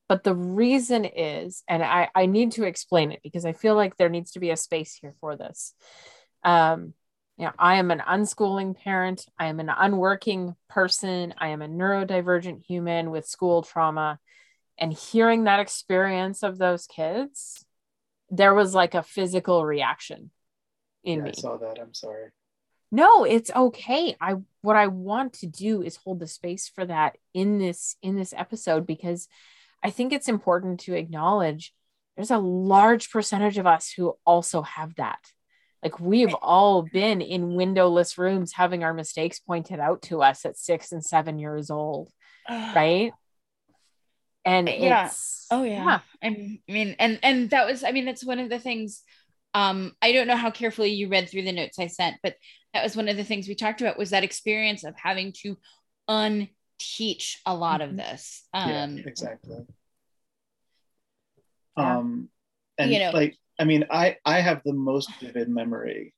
[0.08, 3.96] But the reason is, and I, I need to explain it because I feel like
[3.96, 5.74] there needs to be a space here for this.
[6.44, 6.94] Um,
[7.38, 9.24] you know, I am an unschooling parent.
[9.38, 11.34] I am an unworking person.
[11.38, 14.18] I am a neurodivergent human with school trauma.
[14.78, 17.64] And hearing that experience of those kids,
[18.28, 20.30] there was like a physical reaction
[21.04, 21.30] in yeah, me.
[21.36, 21.78] I saw that.
[21.80, 22.30] I'm sorry.
[22.94, 24.14] No, it's okay.
[24.20, 28.16] I what I want to do is hold the space for that in this in
[28.16, 29.28] this episode because
[29.82, 31.72] I think it's important to acknowledge
[32.16, 35.18] there's a large percentage of us who also have that.
[35.82, 40.58] Like we've all been in windowless rooms having our mistakes pointed out to us at
[40.58, 42.10] six and seven years old
[42.50, 43.12] right?
[44.44, 45.10] And yeah.
[45.50, 45.84] Oh yeah.
[45.84, 46.00] yeah.
[46.22, 49.02] I mean and and that was i mean that's one of the things
[49.54, 52.36] um i don't know how carefully you read through the notes i sent but
[52.74, 55.56] that was one of the things we talked about was that experience of having to
[56.08, 57.90] unteach a lot mm-hmm.
[57.90, 59.56] of this um yeah, exactly
[61.76, 61.98] yeah.
[61.98, 62.28] um
[62.78, 66.14] and you know like I mean, I I have the most vivid memory,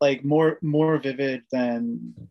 [0.00, 2.28] like more more vivid than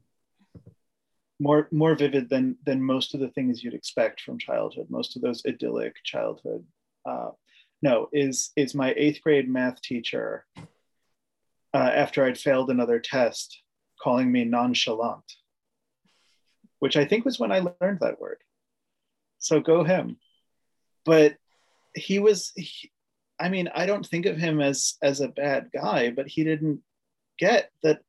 [1.39, 4.87] more more vivid than than most of the things you'd expect from childhood.
[4.89, 6.65] Most of those idyllic childhood.
[7.05, 7.31] Uh,
[7.81, 10.45] no, is is my eighth grade math teacher.
[11.73, 13.61] Uh, after I'd failed another test,
[14.01, 15.23] calling me nonchalant,
[16.79, 18.39] which I think was when I learned that word.
[19.37, 20.17] So go him.
[21.05, 21.35] But
[21.95, 22.91] he was, he,
[23.39, 26.81] I mean, I don't think of him as as a bad guy, but he didn't
[27.37, 28.01] get that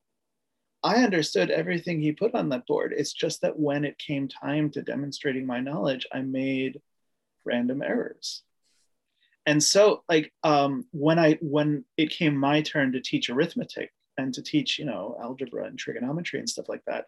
[0.83, 2.95] I understood everything he put on that board.
[2.97, 6.81] It's just that when it came time to demonstrating my knowledge, I made
[7.45, 8.43] random errors.
[9.51, 14.33] And so like um, when I when it came my turn to teach arithmetic and
[14.35, 17.07] to teach, you know, algebra and trigonometry and stuff like that,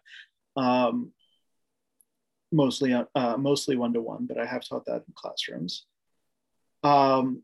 [0.57, 1.13] um,
[2.51, 5.85] mostly uh, mostly one to one, but I have taught that in classrooms.
[6.83, 7.43] Um,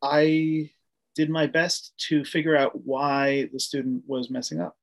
[0.00, 0.70] I
[1.14, 4.78] did my best to figure out why the student was messing up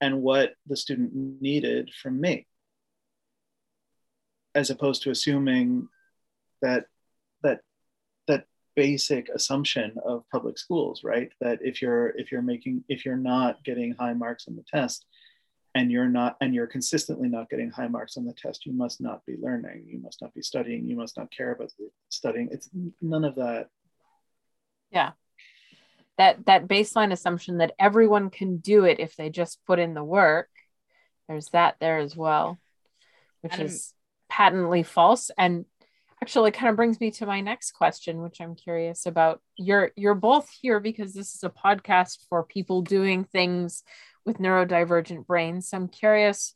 [0.00, 1.10] and what the student
[1.42, 2.46] needed from me
[4.54, 5.88] as opposed to assuming
[6.62, 6.84] that
[8.78, 11.30] basic assumption of public schools right?
[11.40, 15.04] That if you're if you're making if you're not getting high marks on the test
[15.74, 19.00] and you're not and you're consistently not getting high marks on the test you must
[19.00, 19.84] not be learning.
[19.86, 20.86] You must not be studying.
[20.86, 21.72] You must not care about
[22.08, 22.50] studying.
[22.52, 22.70] It's
[23.02, 23.68] none of that.
[24.92, 25.10] Yeah.
[26.18, 30.04] That that baseline assumption that everyone can do it if they just put in the
[30.04, 30.48] work
[31.28, 32.58] there's that there as well
[33.42, 33.92] which is
[34.28, 35.30] patently false.
[35.36, 35.64] And
[36.22, 39.40] actually kind of brings me to my next question which i'm curious about.
[39.56, 43.82] You're you're both here because this is a podcast for people doing things
[44.24, 45.68] with neurodivergent brains.
[45.68, 46.54] So i'm curious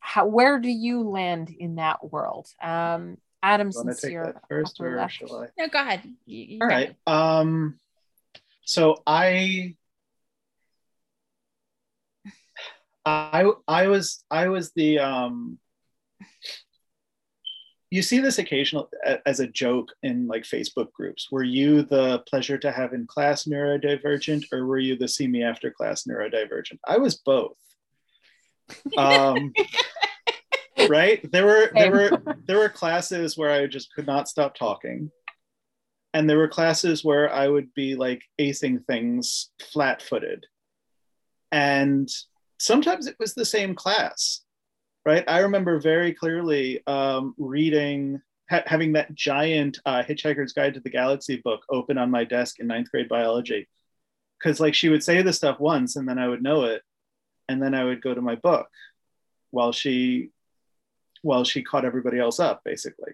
[0.00, 2.48] how where do you land in that world?
[2.62, 5.14] Um adam since you're first or left.
[5.14, 5.46] shall i?
[5.58, 6.02] No go ahead.
[6.26, 6.94] You, you all right.
[7.06, 7.78] um
[8.64, 9.74] so i
[13.04, 15.58] i i was i was the um
[17.90, 18.88] you see this occasional
[19.26, 21.28] as a joke in like Facebook groups.
[21.32, 25.42] Were you the pleasure to have in class neurodivergent, or were you the see me
[25.42, 26.78] after class neurodivergent?
[26.86, 27.56] I was both.
[28.96, 29.52] Um,
[30.88, 31.20] right?
[31.32, 35.10] There were there were there were classes where I just could not stop talking,
[36.14, 40.46] and there were classes where I would be like acing things flat-footed,
[41.50, 42.08] and
[42.60, 44.42] sometimes it was the same class
[45.04, 45.24] right?
[45.26, 50.90] I remember very clearly um, reading, ha- having that giant uh, Hitchhiker's Guide to the
[50.90, 53.68] Galaxy book open on my desk in ninth grade biology.
[54.38, 56.82] Because, like, she would say the stuff once and then I would know it.
[57.48, 58.68] And then I would go to my book
[59.50, 60.30] while she
[61.22, 63.12] while she caught everybody else up basically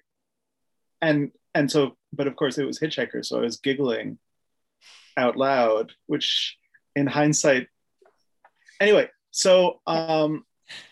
[1.00, 4.18] and and so but of course it was hitchhiker so i was giggling
[5.16, 6.56] out loud which
[6.94, 7.68] in hindsight
[8.80, 10.44] anyway so um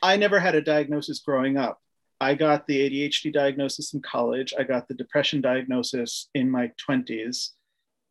[0.03, 1.81] I never had a diagnosis growing up.
[2.21, 4.55] I got the ADHD diagnosis in college.
[4.59, 7.51] I got the depression diagnosis in my 20s.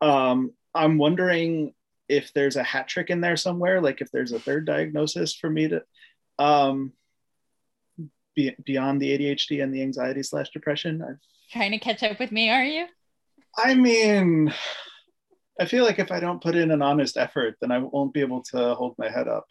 [0.01, 1.73] Um, I'm wondering
[2.09, 5.49] if there's a hat trick in there somewhere, like if there's a third diagnosis for
[5.49, 5.83] me to,
[6.37, 6.91] um,
[8.35, 11.01] be, beyond the ADHD and the anxiety slash depression.
[11.01, 11.19] I've,
[11.51, 12.87] Trying to catch up with me, are you?
[13.57, 14.53] I mean,
[15.59, 18.21] I feel like if I don't put in an honest effort, then I won't be
[18.21, 19.45] able to hold my head up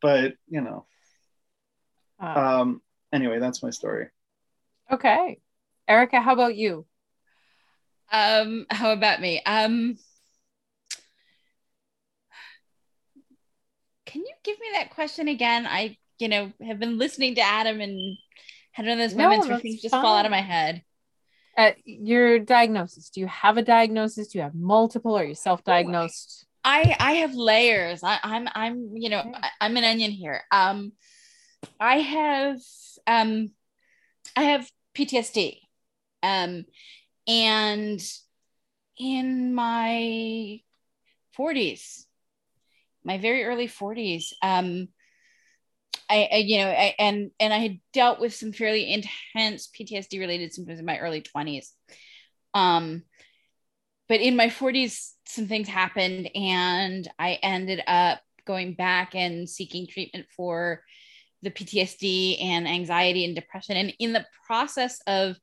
[0.00, 0.86] but you know.
[2.22, 2.82] Uh, um
[3.12, 4.08] anyway that's my story.
[4.90, 5.38] Okay.
[5.88, 6.86] Erika how about you?
[8.12, 9.42] Um how about me?
[9.44, 9.96] Um
[14.06, 15.66] can you give me that question again?
[15.66, 18.16] I you know have been listening to adam and
[18.72, 20.82] had one of those moments no, where things just fall out of my head.
[21.56, 24.28] Uh, your diagnosis do you have a diagnosis?
[24.28, 25.16] Do you have multiple?
[25.16, 28.02] Or are you self-diagnosed I I have layers.
[28.02, 30.42] I, I'm I'm you know I, am an onion here.
[30.50, 30.92] Um,
[31.78, 32.58] I have
[33.06, 33.50] um,
[34.36, 35.58] I have PTSD,
[36.22, 36.64] um,
[37.26, 38.00] and
[38.98, 40.60] in my
[41.38, 42.04] 40s,
[43.04, 44.88] my very early 40s, um,
[46.10, 50.18] I, I you know I, and and I had dealt with some fairly intense PTSD
[50.18, 51.68] related symptoms in my early 20s.
[52.52, 53.04] Um,
[54.10, 59.86] but in my 40s some things happened and i ended up going back and seeking
[59.86, 60.82] treatment for
[61.42, 63.76] the ptsd and anxiety and depression.
[63.76, 65.38] And in the process of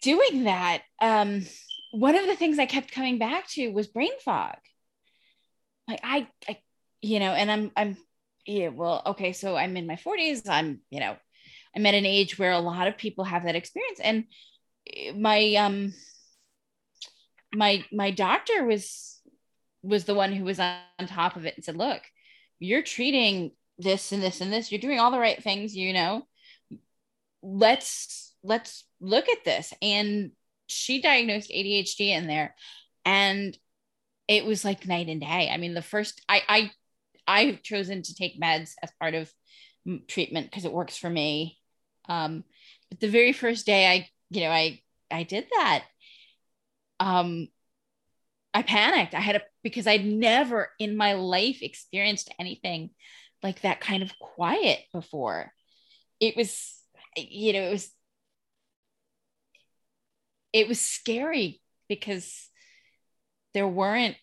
[0.00, 1.44] doing that um,
[1.90, 4.56] one of the things i kept coming back to was brain fog.
[5.88, 6.58] Like i, I
[7.02, 7.96] you know and i'm i'm
[8.46, 11.16] yeah well okay so i'm in my 40s i'm you know
[11.74, 14.00] i'm at an age where a lot of people have that experience.
[14.00, 14.24] And
[15.16, 15.94] my um
[17.52, 19.20] my my doctor was
[19.82, 22.02] was the one who was on top of it and said look
[22.58, 26.26] you're treating this and this and this you're doing all the right things you know
[27.42, 30.32] let's let's look at this and
[30.66, 32.54] she diagnosed ADHD in there
[33.04, 33.56] and
[34.30, 35.50] it was like night and day.
[35.52, 36.70] I mean, the first I I
[37.26, 39.30] I've chosen to take meds as part of
[40.06, 41.58] treatment because it works for me.
[42.08, 42.44] Um,
[42.90, 45.84] but the very first day I, you know, I I did that.
[47.00, 47.48] Um,
[48.54, 49.14] I panicked.
[49.14, 52.90] I had a because I'd never in my life experienced anything
[53.42, 55.52] like that kind of quiet before.
[56.20, 56.78] It was,
[57.16, 57.90] you know, it was
[60.52, 62.48] it was scary because
[63.54, 64.16] there weren't,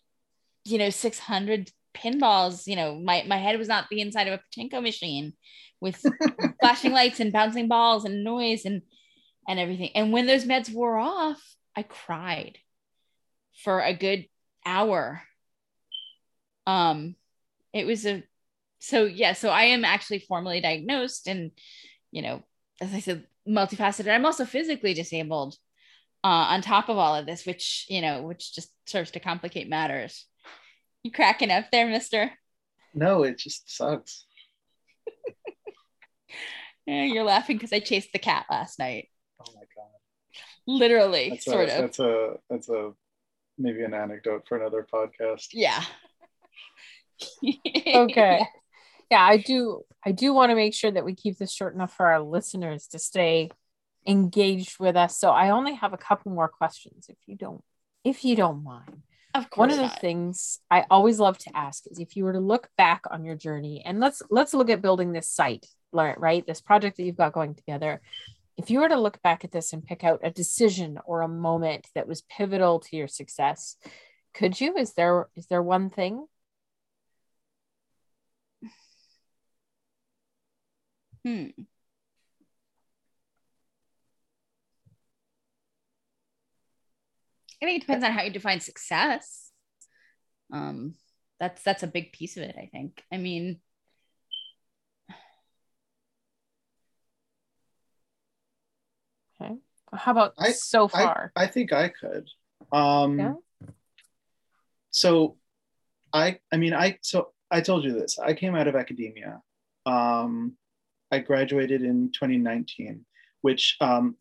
[0.65, 2.67] you know, 600 pinballs.
[2.67, 5.33] You know, my, my head was not the inside of a pachinko machine
[5.79, 6.03] with
[6.59, 8.81] flashing lights and bouncing balls and noise and
[9.47, 9.91] and everything.
[9.95, 11.41] And when those meds wore off,
[11.75, 12.57] I cried
[13.63, 14.27] for a good
[14.65, 15.21] hour.
[16.65, 17.15] Um,
[17.73, 18.23] it was a
[18.79, 21.51] so yeah, so I am actually formally diagnosed and
[22.11, 22.43] you know,
[22.81, 24.13] as I said, multifaceted.
[24.13, 25.55] I'm also physically disabled
[26.23, 29.69] uh, on top of all of this, which you know, which just serves to complicate
[29.69, 30.25] matters.
[31.03, 32.31] You cracking up there, Mister?
[32.93, 34.25] No, it just sucks.
[36.85, 39.09] yeah, you're laughing because I chased the cat last night.
[40.67, 40.79] My god!
[40.79, 41.81] Literally, that's sort a, of.
[41.81, 42.91] That's a that's a
[43.57, 45.47] maybe an anecdote for another podcast.
[45.53, 45.83] Yeah.
[47.95, 48.45] okay.
[49.09, 49.83] Yeah, I do.
[50.05, 52.87] I do want to make sure that we keep this short enough for our listeners
[52.87, 53.49] to stay
[54.05, 55.17] engaged with us.
[55.17, 57.63] So I only have a couple more questions, if you don't,
[58.03, 59.03] if you don't mind.
[59.33, 59.57] Of course.
[59.57, 60.01] One of the not.
[60.01, 63.35] things I always love to ask is if you were to look back on your
[63.35, 66.45] journey, and let's let's look at building this site, right?
[66.45, 68.01] This project that you've got going together.
[68.57, 71.27] If you were to look back at this and pick out a decision or a
[71.27, 73.77] moment that was pivotal to your success,
[74.33, 74.75] could you?
[74.77, 76.27] Is there is there one thing?
[81.25, 81.51] Hmm.
[87.61, 89.51] I think it depends on how you define success.
[90.51, 90.95] Um,
[91.39, 92.55] that's that's a big piece of it.
[92.57, 93.03] I think.
[93.11, 93.59] I mean,
[99.41, 99.55] Okay.
[99.97, 101.31] How about I- so far?
[101.35, 102.29] I think I could.
[102.71, 103.33] Um, Yeah?
[104.91, 105.37] So,
[106.13, 108.17] I I mean I so I told you this.
[108.19, 109.41] I came out of academia.
[109.85, 110.57] Um,
[111.11, 113.05] I graduated in 2019,
[113.41, 114.15] which um,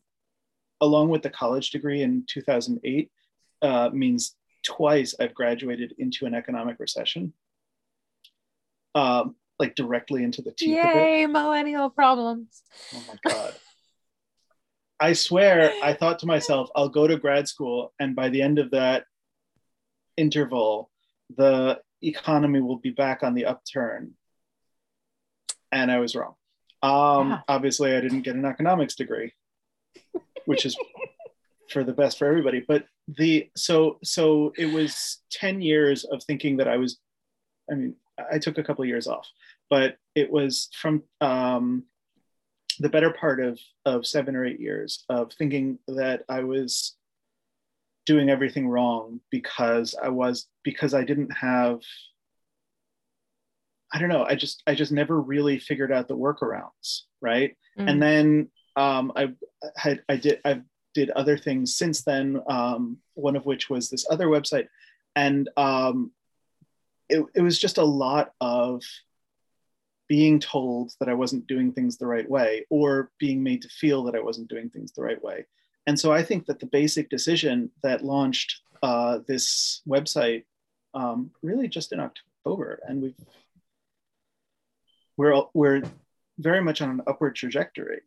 [0.81, 3.11] along with the college degree in 2008
[3.61, 7.33] uh, means twice I've graduated into an economic recession.
[8.95, 10.95] Um, like directly into the teeth of it.
[10.95, 12.61] Yay, millennial problems.
[12.93, 13.53] Oh my God.
[14.99, 18.59] I swear, I thought to myself, I'll go to grad school, and by the end
[18.59, 19.05] of that
[20.15, 20.89] interval,
[21.35, 24.13] the economy will be back on the upturn.
[25.71, 26.35] And I was wrong.
[26.81, 27.39] Um, Yeah.
[27.47, 29.33] Obviously, I didn't get an economics degree,
[30.45, 30.77] which is
[31.69, 32.63] for the best for everybody.
[32.65, 36.99] But the so so it was 10 years of thinking that I was,
[37.71, 37.95] I mean,
[38.31, 39.27] I took a couple of years off,
[39.69, 41.83] but it was from um,
[42.79, 46.95] the better part of of seven or eight years of thinking that I was
[48.05, 51.79] doing everything wrong because I was because I didn't have
[53.93, 57.91] I don't know I just I just never really figured out the workarounds right Mm.
[57.91, 59.33] and then um, I
[59.75, 60.61] had I did I
[60.95, 64.67] did other things since then um, one of which was this other website
[65.15, 66.11] and um,
[67.07, 68.81] it, it was just a lot of
[70.07, 74.03] being told that I wasn't doing things the right way or being made to feel
[74.03, 75.45] that I wasn't doing things the right way.
[75.85, 80.43] And so I think that the basic decision that launched uh, this website
[80.93, 83.15] um, really just in October, and we've
[85.15, 85.83] we're we're
[86.39, 88.01] very much on an upward trajectory,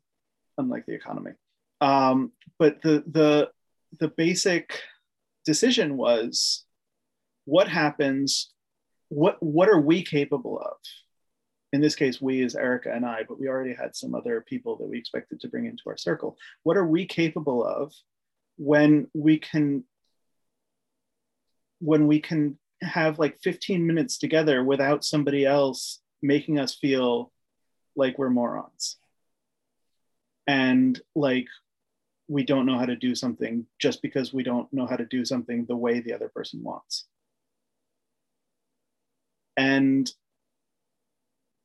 [0.59, 1.33] unlike the economy.
[1.81, 3.51] Um, but the the
[3.99, 4.81] the basic
[5.45, 6.65] decision was
[7.45, 8.51] what happens
[9.11, 10.77] what what are we capable of
[11.73, 14.77] in this case we is erika and i but we already had some other people
[14.77, 16.37] that we expected to bring into our circle.
[16.63, 17.93] What are we capable of
[18.57, 19.85] when we can
[21.81, 27.33] when we can have like 15 minutes together without somebody else making us feel
[27.97, 28.97] like we're morons?
[30.47, 31.47] And like
[32.29, 35.25] we don't know how to do something just because we don't know how to do
[35.25, 37.07] something the way the other person wants.
[39.57, 40.11] And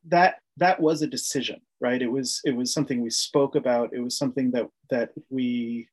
[0.08, 2.00] that that was a decision right?
[2.00, 3.92] It was it was something we spoke about.
[3.92, 5.88] It was something that that we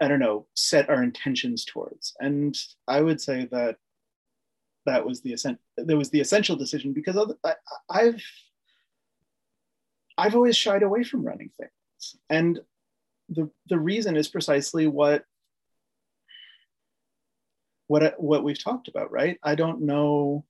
[0.00, 2.14] i don't know set our intentions towards.
[2.20, 2.56] And
[2.88, 3.76] i would say that
[4.86, 7.54] that was the essential there was the essential decision because other, I,
[7.90, 8.22] i've
[10.18, 12.16] i've always shied away from running things.
[12.30, 12.60] And
[13.28, 15.24] the the reason is precisely what
[17.86, 19.38] what what we've talked about, right?
[19.42, 20.44] I don't know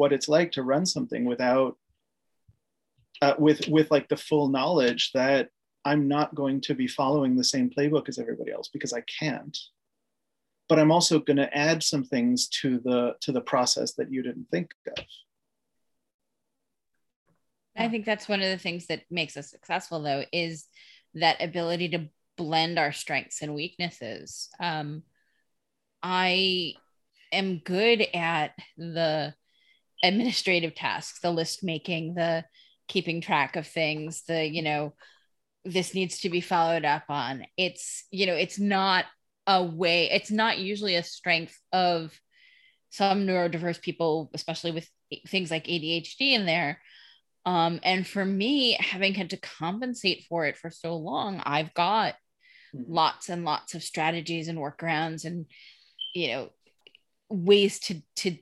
[0.00, 1.76] what it's like to run something without
[3.20, 5.50] uh, with with like the full knowledge that
[5.84, 9.56] I'm not going to be following the same playbook as everybody else because I can't.
[10.70, 14.22] But I'm also going to add some things to the to the process that you
[14.22, 15.04] didn't think of.
[17.76, 20.66] I think that's one of the things that makes us successful, though, is
[21.12, 24.48] that ability to blend our strengths and weaknesses.
[24.58, 25.02] Um,
[26.02, 26.72] I
[27.32, 29.34] am good at the
[30.02, 32.44] administrative tasks, the list making, the
[32.88, 34.94] keeping track of things, the, you know,
[35.64, 37.44] this needs to be followed up on.
[37.56, 39.04] It's, you know, it's not
[39.46, 42.18] a way, it's not usually a strength of
[42.90, 44.88] some neurodiverse people, especially with
[45.28, 46.80] things like ADHD in there.
[47.46, 52.14] Um, and for me, having had to compensate for it for so long, I've got
[52.74, 52.92] mm-hmm.
[52.92, 55.46] lots and lots of strategies and workarounds and,
[56.14, 56.50] you know,
[57.30, 58.36] ways to to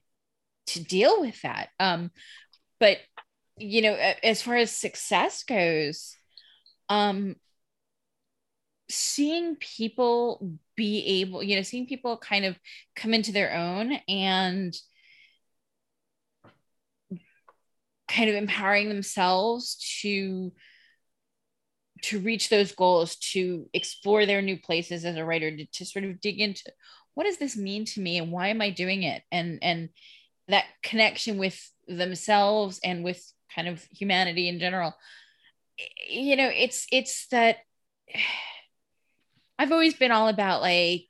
[0.69, 1.69] to deal with that.
[1.79, 2.11] Um,
[2.81, 2.99] but
[3.57, 6.17] you know, as far as success goes,
[6.89, 7.37] um,
[8.89, 12.59] seeing people be able, you know, seeing people kind of
[12.95, 14.77] come into their own and
[18.09, 20.53] kind of empowering themselves to
[22.01, 26.05] to reach those goals to explore their new places as a writer to, to sort
[26.05, 26.63] of dig into
[27.15, 29.89] what does this mean to me and why am i doing it and and
[30.49, 33.23] that connection with themselves and with
[33.55, 34.95] kind of humanity in general
[36.09, 37.59] you know it's it's that
[39.59, 41.09] i've always been all about like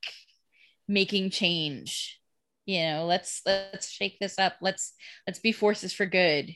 [0.88, 2.18] making change.
[2.66, 4.54] You know let's let's shake this up.
[4.60, 4.94] Let's
[5.26, 6.54] let's be forces for good.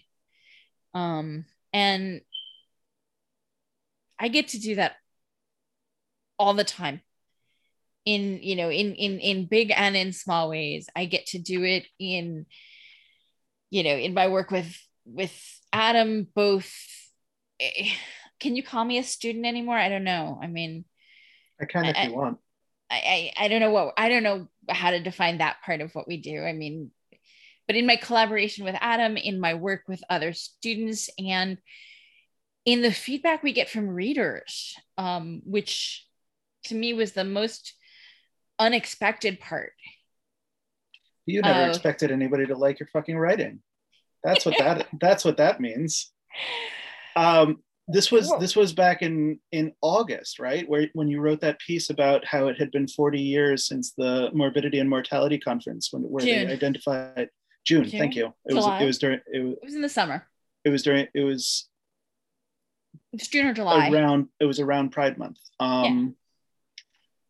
[0.94, 2.20] Um and
[4.18, 4.92] i get to do that
[6.38, 7.00] all the time.
[8.04, 11.62] In you know in in in big and in small ways i get to do
[11.62, 12.46] it in
[13.72, 15.32] you know in my work with with
[15.72, 16.70] adam both
[17.58, 17.88] eh,
[18.38, 19.78] can you call me a student anymore?
[19.78, 20.38] I don't know.
[20.42, 20.84] I mean
[21.60, 22.38] i can if I, you want.
[22.90, 25.94] I, I i don't know what i don't know how to define that part of
[25.94, 26.42] what we do.
[26.42, 26.90] I mean
[27.66, 31.58] but in my collaboration with adam in my work with other students and
[32.64, 36.06] in the feedback we get from readers um, which
[36.64, 37.74] to me was the most
[38.58, 39.72] unexpected part.
[41.26, 43.60] You never uh, expected anybody to like your fucking writing.
[44.24, 46.12] That's what that that's what that means.
[47.16, 47.58] Um,
[47.88, 50.68] this was this was back in in August, right?
[50.68, 54.30] Where when you wrote that piece about how it had been 40 years since the
[54.32, 56.46] morbidity and mortality conference when where June.
[56.46, 57.28] they identified
[57.64, 58.32] June, June, thank you.
[58.46, 58.74] It July.
[58.74, 60.26] was it was during it was, it was in the summer.
[60.64, 61.68] It was during it was
[63.12, 63.90] it's June or July.
[63.90, 65.38] Around it was around Pride Month.
[65.58, 66.16] Um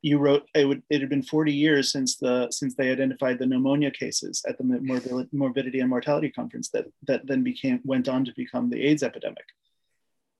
[0.02, 3.46] you wrote it would it had been 40 years since the since they identified the
[3.46, 8.24] pneumonia cases at the morbidity, morbidity and mortality conference that that then became went on
[8.24, 9.46] to become the AIDS epidemic,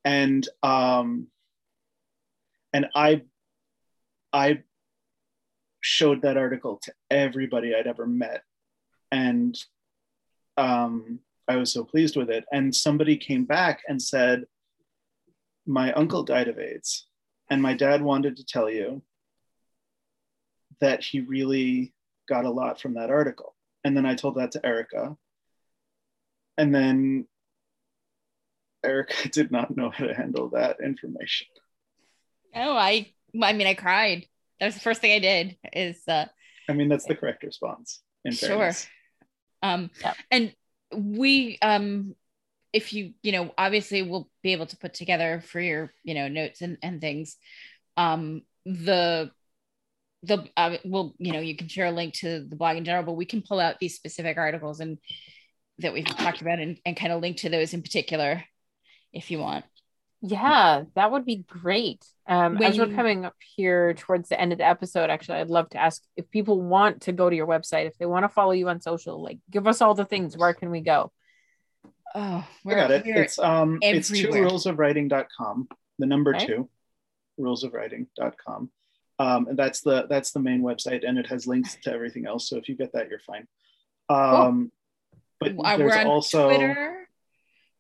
[0.05, 1.29] and um,
[2.73, 3.23] and I
[4.33, 4.63] I
[5.81, 8.43] showed that article to everybody I'd ever met,
[9.13, 9.57] and
[10.57, 12.45] um, I was so pleased with it.
[12.53, 14.45] And somebody came back and said,
[15.67, 17.07] "My uncle died of AIDS."
[17.49, 19.03] And my dad wanted to tell you
[20.83, 21.95] that he really
[22.29, 23.55] got a lot from that article.
[23.85, 25.17] And then I told that to Erika.
[26.59, 27.27] And then
[28.85, 31.47] Erika did not know how to handle that information.
[32.55, 34.27] Oh, I I mean I cried.
[34.61, 36.27] That was the first thing I did is uh
[36.69, 38.03] I mean that's the correct response.
[38.25, 38.49] In sure.
[38.49, 38.87] Fairness.
[39.63, 40.15] Um yeah.
[40.31, 40.55] and
[40.95, 42.17] we um
[42.73, 46.29] if you you know obviously we'll be able to put together for your you know
[46.29, 47.37] notes and, and things
[47.97, 49.31] um the
[50.23, 53.05] the uh, well you know you can share a link to the blog in general
[53.05, 54.99] but we can pull out these specific articles and
[55.79, 58.45] that we've talked about and, and kind of link to those in particular
[59.13, 59.65] if you want.
[60.21, 62.05] Yeah that would be great.
[62.29, 65.51] Um when as we're coming up here towards the end of the episode actually i'd
[65.51, 68.29] love to ask if people want to go to your website if they want to
[68.29, 70.37] follow you on social like give us all the things.
[70.37, 71.11] Where can we go?
[72.15, 73.03] Oh we got it.
[73.07, 73.99] it's um everywhere.
[73.99, 75.69] it's two rules of writing.com
[75.99, 76.47] the number okay.
[76.47, 76.69] two
[77.39, 78.71] rules of writing.com
[79.23, 82.49] um, and that's the that's the main website, and it has links to everything else.
[82.49, 83.47] So if you get that, you're fine.
[84.09, 84.73] Um,
[85.39, 87.07] But uh, there's also Twitter.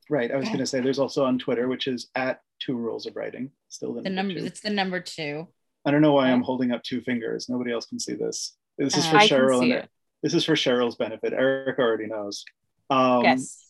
[0.09, 0.31] right.
[0.31, 3.17] I was going to say there's also on Twitter, which is at Two Rules of
[3.17, 3.51] Writing.
[3.69, 4.35] Still the, the number.
[4.35, 4.47] Two.
[4.47, 5.49] It's the number two.
[5.85, 7.49] I don't know why I'm holding up two fingers.
[7.49, 8.57] Nobody else can see this.
[8.79, 9.89] This is uh, for Cheryl and it.
[10.23, 11.33] this is for Cheryl's benefit.
[11.33, 12.45] Eric already knows.
[12.89, 13.67] Um, yes.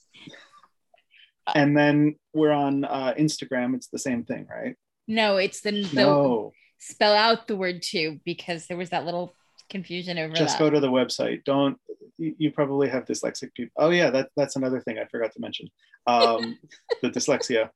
[1.55, 3.75] And then we're on uh, Instagram.
[3.75, 4.77] It's the same thing, right?
[5.09, 6.53] No, it's the, the no
[6.83, 9.35] spell out the word two because there was that little
[9.71, 10.65] confusion over just that.
[10.65, 11.45] go to the website.
[11.45, 11.79] Don't
[12.19, 13.73] you, you probably have dyslexic people.
[13.77, 15.69] Oh yeah, that that's another thing I forgot to mention.
[16.07, 16.59] Um,
[17.03, 17.71] the dyslexia.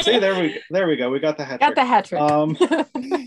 [0.00, 1.10] See, there we there we go.
[1.10, 1.60] We got the hat.
[1.60, 2.20] Got the hat trick.
[2.20, 2.84] Um, uh,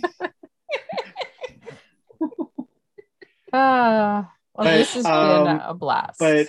[3.51, 6.19] well, But, this has um, been a blast.
[6.19, 6.47] but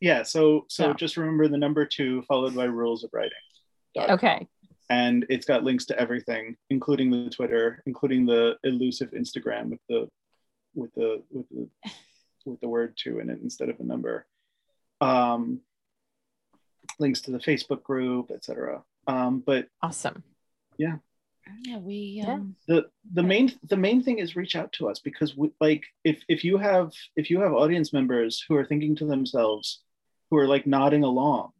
[0.00, 0.92] yeah, so so Yeah.
[0.94, 3.32] just remember the number two followed by rules of writing.
[3.94, 4.46] dot okay.
[4.90, 10.08] And it's got links to everything, including the Twitter, including the elusive Instagram with the
[10.74, 11.68] with the with the
[12.44, 14.26] with the word two in it instead of a number.
[15.00, 15.60] Um,
[16.98, 18.82] links to the Facebook group, etc.
[19.06, 20.22] Um, but Awesome.
[20.78, 20.96] yeah,
[21.78, 22.34] we Yeah.
[22.34, 25.84] um, the the main the main thing is reach out to us because we, like
[26.04, 29.82] if if you have if you have audience members who are thinking to themselves
[30.30, 31.52] who are like nodding along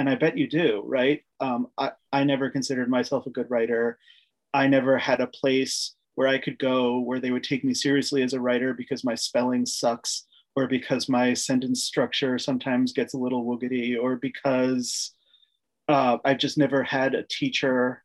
[0.00, 1.22] and i bet you do right?
[1.40, 3.98] Um, I, I never considered myself a good writer.
[4.52, 8.22] I never had a place where i could go where they would take me seriously
[8.22, 10.26] as a writer because my spelling sucks
[10.56, 15.14] or because my sentence structure sometimes gets a little woogity or because
[15.88, 18.02] uh, i've just never had a teacher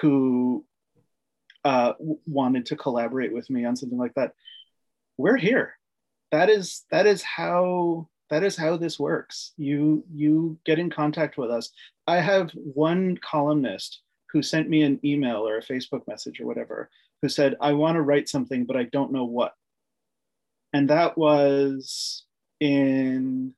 [0.00, 0.64] who
[1.66, 1.94] uh,
[2.26, 4.34] wanted to collaborate with me on something like that.
[5.16, 5.74] We're here.
[6.30, 9.52] That is that is how that is how this works.
[9.56, 11.70] You you get in contact with us.
[12.06, 14.00] I have one columnist
[14.32, 16.90] who sent me an email or a facebook message or whatever
[17.22, 19.54] who said i want to write something but i don't know what.
[20.72, 22.24] And that was
[22.60, 23.54] in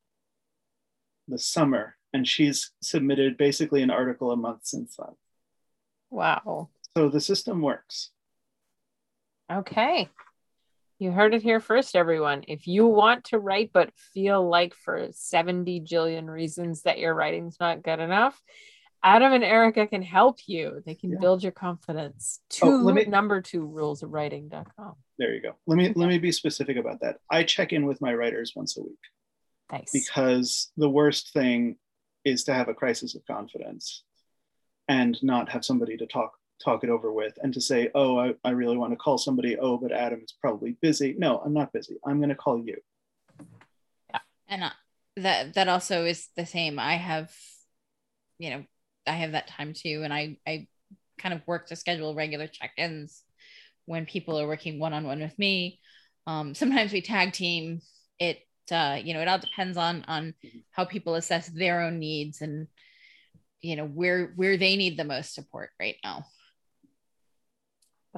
[1.27, 5.15] the summer and she's submitted basically an article a month since then.
[6.11, 6.69] Wow.
[6.97, 8.11] so the system works.
[9.51, 10.09] Okay.
[10.99, 12.43] You heard it here first, everyone.
[12.49, 17.57] If you want to write but feel like for 70 jillion reasons that your writing's
[17.61, 18.41] not good enough,
[19.01, 20.83] Adam and Erika can help you.
[20.85, 21.19] They can Yeah.
[21.21, 22.41] build your confidence.
[22.51, 24.97] To Oh, let me- number two rules of writing.com.
[25.19, 28.01] there you go let me let me be specific about that i check in with
[28.01, 29.05] my writers once a week
[29.73, 29.91] Nice.
[29.93, 31.77] because the worst thing
[32.25, 34.05] is to have a crisis of confidence
[34.87, 38.35] and not have somebody to talk talk it over with and to say oh i,
[38.45, 39.57] I really want to call somebody.
[39.59, 41.15] Oh but adam is probably busy.
[41.19, 41.97] No i'm not busy.
[42.07, 42.77] I'm going to call you.
[44.11, 44.21] Yeah.
[44.49, 44.71] and uh,
[45.17, 46.79] that that also is the same.
[46.79, 47.33] I have
[48.39, 48.65] you know
[49.07, 50.67] i have that time too and i i
[51.19, 53.25] kind of work to schedule regular check-ins
[53.87, 55.81] when people are working one-on-one with me.
[56.27, 57.81] Um, sometimes we tag team
[58.19, 58.41] it
[58.71, 60.35] uh, you know it all depends on on
[60.73, 62.69] how people assess their own needs and
[63.61, 66.25] you know where where they need the most support right now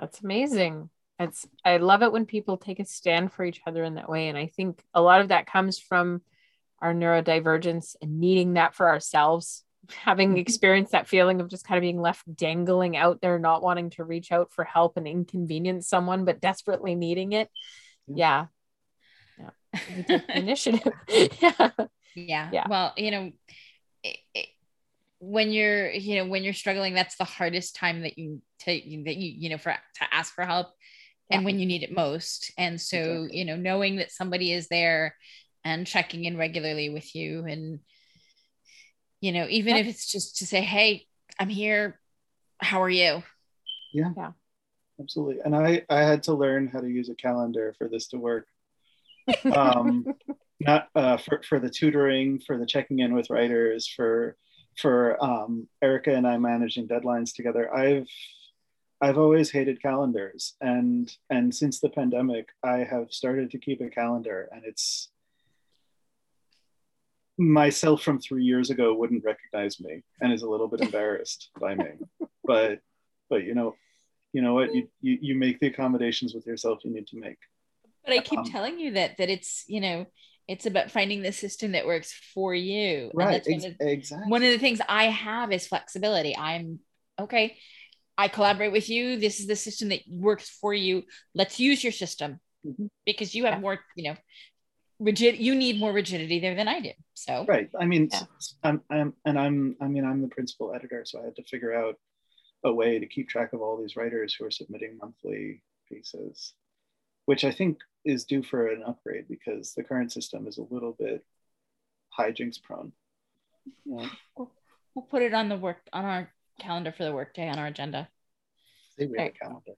[0.01, 0.89] That's amazing.
[1.19, 4.29] It's I love it when people take a stand for each other in that way.
[4.29, 6.23] And I think a lot of that comes from
[6.81, 9.63] our neurodivergence and needing that for ourselves,
[9.95, 10.39] having mm-hmm.
[10.39, 14.05] experienced that feeling of just kind of being left dangling out there, not wanting to
[14.05, 17.51] reach out for help and inconvenience someone, but desperately needing it.
[18.07, 18.47] Yeah.
[19.39, 20.21] Yeah.
[20.35, 20.93] Initiative.
[21.39, 21.71] yeah.
[22.15, 22.67] yeah Yeah.
[22.69, 23.33] well you know
[24.03, 24.47] it, it,
[25.23, 29.17] when you're you know when you're struggling that's the hardest time that you take that
[29.17, 30.69] you you know for to ask for help
[31.31, 32.51] and when you need it most.
[32.59, 33.39] And so Exactly.
[33.39, 35.15] you know knowing that somebody is there
[35.65, 37.81] and checking in regularly with you and
[39.21, 39.83] you know even Yeah.
[39.83, 41.07] if it's just to say hey
[41.39, 42.01] i'm here.
[42.59, 43.23] How are you?
[43.93, 44.13] Yeah.
[44.17, 44.33] Yeah.
[45.01, 45.41] Absolutely.
[45.45, 48.47] And i i had to learn how to use a calendar for this to work.
[49.53, 50.07] Um
[50.59, 54.37] not uh for, for the tutoring for the checking in with writers for
[54.77, 58.09] for um erika and i managing deadlines together i've
[59.01, 60.55] i've always hated calendars.
[60.61, 65.11] And and since the pandemic i have started to keep a calendar and it's
[67.39, 71.75] myself from three years ago wouldn't recognize me and is a little bit embarrassed by
[71.75, 71.91] me.
[72.45, 72.81] But
[73.29, 73.77] but you know
[74.33, 74.75] you know what?
[74.75, 77.39] You, you you make the accommodations with yourself you need to make.
[78.05, 80.07] But i keep Um, telling you that that it's you know
[80.53, 84.51] it's about finding the system that works for you right one of- exactly one of
[84.51, 86.33] the things I have is flexibility.
[86.37, 86.81] I'm
[87.25, 87.57] okay.
[88.19, 89.17] I collaborate with you.
[89.27, 90.95] This is the system that works for you.
[91.41, 92.31] Let's use your system
[92.67, 92.89] Mhm.
[93.07, 93.61] because you have Yeah.
[93.67, 94.17] more, you know,
[94.99, 95.33] rigid.
[95.47, 96.93] You need more rigidity there than I do.
[97.15, 98.27] So right i mean Yeah.
[98.69, 101.75] I'm, I'm and i'm i mean i'm the principal editor so i had to figure
[101.83, 101.95] out
[102.65, 106.55] a way to keep track of all these writers who are submitting monthly pieces
[107.31, 110.97] which i think is due for an upgrade because the current system is a little
[110.99, 111.25] bit
[112.19, 112.91] hijinks prone
[113.85, 114.09] yeah.
[114.37, 114.51] we'll,
[114.95, 118.09] we'll put it on the work on our calendar for the workday on our agenda.
[118.99, 119.73] Say we have a calendar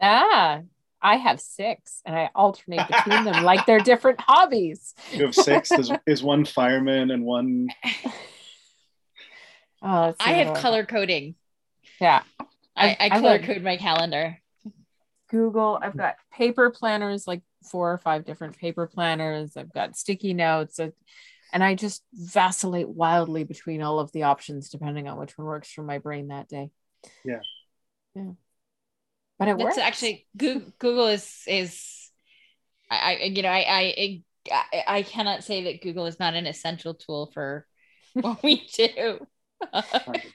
[0.00, 0.60] Ah,
[1.00, 4.94] I have six and I alternate between them like they're different hobbies.
[5.12, 7.68] you have six is, is one fireman and one?
[9.82, 11.34] that's I have color coding.
[12.00, 12.22] Yeah.
[12.76, 14.38] I, I've- I color got- code my calendar.
[15.34, 15.78] Google.
[15.82, 15.98] I've hmm.
[15.98, 19.56] got paper planners, like four or five different paper planners.
[19.56, 20.78] I've got sticky notes.
[21.52, 25.72] And I just vacillate wildly between all of the options depending on which one works
[25.72, 26.70] for my brain that day.
[27.24, 27.40] Yeah.
[28.14, 28.32] Yeah.
[29.38, 29.78] But it That's works.
[29.78, 32.10] actually Google, Google is is
[32.88, 36.46] I, I you know I, I I I cannot say that Google is not an
[36.46, 37.66] essential tool for
[38.14, 39.26] what we do.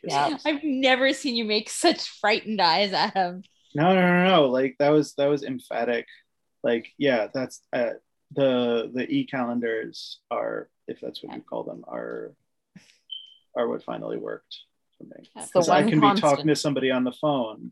[0.03, 0.37] Yeah.
[0.45, 3.43] I've never seen you make such frightened eyes at him.
[3.75, 4.45] No, no, no, no.
[4.47, 6.07] Like that was that was emphatic.
[6.63, 7.91] Like, yeah, that's uh,
[8.31, 12.33] the the e calendars are, if that's what you call them, are
[13.55, 14.57] are what finally worked
[14.97, 15.29] for me.
[15.35, 16.19] Because I can be constant.
[16.19, 17.71] talking to somebody on the phone,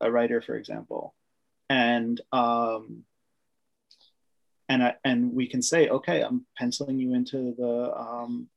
[0.00, 1.14] a writer, for example,
[1.68, 3.04] and um,
[4.68, 8.48] and I and we can say, okay, I'm penciling you into the um,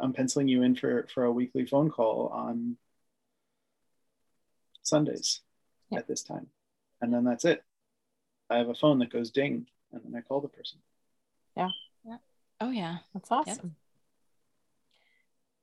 [0.00, 2.76] I'm penciling you in for for a weekly phone call on
[4.82, 5.40] Sundays
[5.90, 5.98] Yeah.
[5.98, 6.48] at this time,
[7.00, 7.62] and then that's it.
[8.50, 10.78] I have a phone that goes ding, and then I call the person.
[11.56, 11.70] Yeah.
[12.04, 12.18] yeah.
[12.60, 12.98] Oh yeah.
[13.14, 13.76] That's awesome.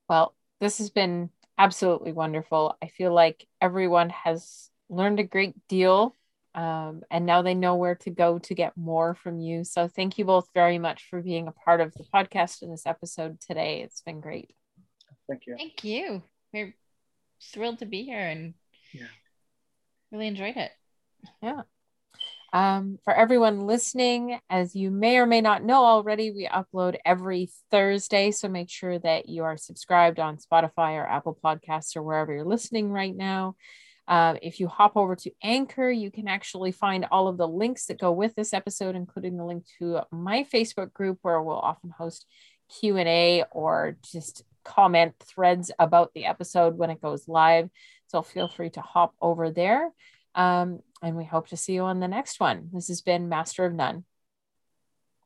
[0.10, 2.78] Well, this has been absolutely wonderful.
[2.82, 6.16] I feel like everyone has learned a great deal.
[6.56, 9.64] Um, and now they know where to go to get more from you.
[9.64, 12.86] So thank you both very much for being a part of the podcast in this
[12.86, 13.82] episode today.
[13.82, 14.54] It's been great.
[15.28, 15.56] Thank you.
[15.58, 16.22] Thank you.
[16.54, 16.76] We're
[17.42, 18.54] thrilled to be here and
[18.92, 19.08] Yeah.
[20.14, 20.72] Really enjoyed it.
[21.42, 21.62] Yeah.
[22.54, 27.50] Um, for everyone listening, as you may or may not know already, we upload every
[27.72, 28.30] Thursday.
[28.30, 32.46] So make sure that you are subscribed on Spotify or Apple Podcasts or wherever you're
[32.46, 33.56] listening right now.
[34.08, 37.88] Uh, if you hop over to Anchor, you can actually find all of the links
[37.88, 41.90] that go with this episode, including the link to my Facebook group, where we'll often
[41.90, 42.28] host
[42.80, 47.70] Q and A or just comment threads about the episode when it goes live.
[48.14, 49.90] So feel free to hop over there.
[50.36, 52.70] Um, and we hope to see you on the next one.
[52.72, 54.06] This has been Master of None.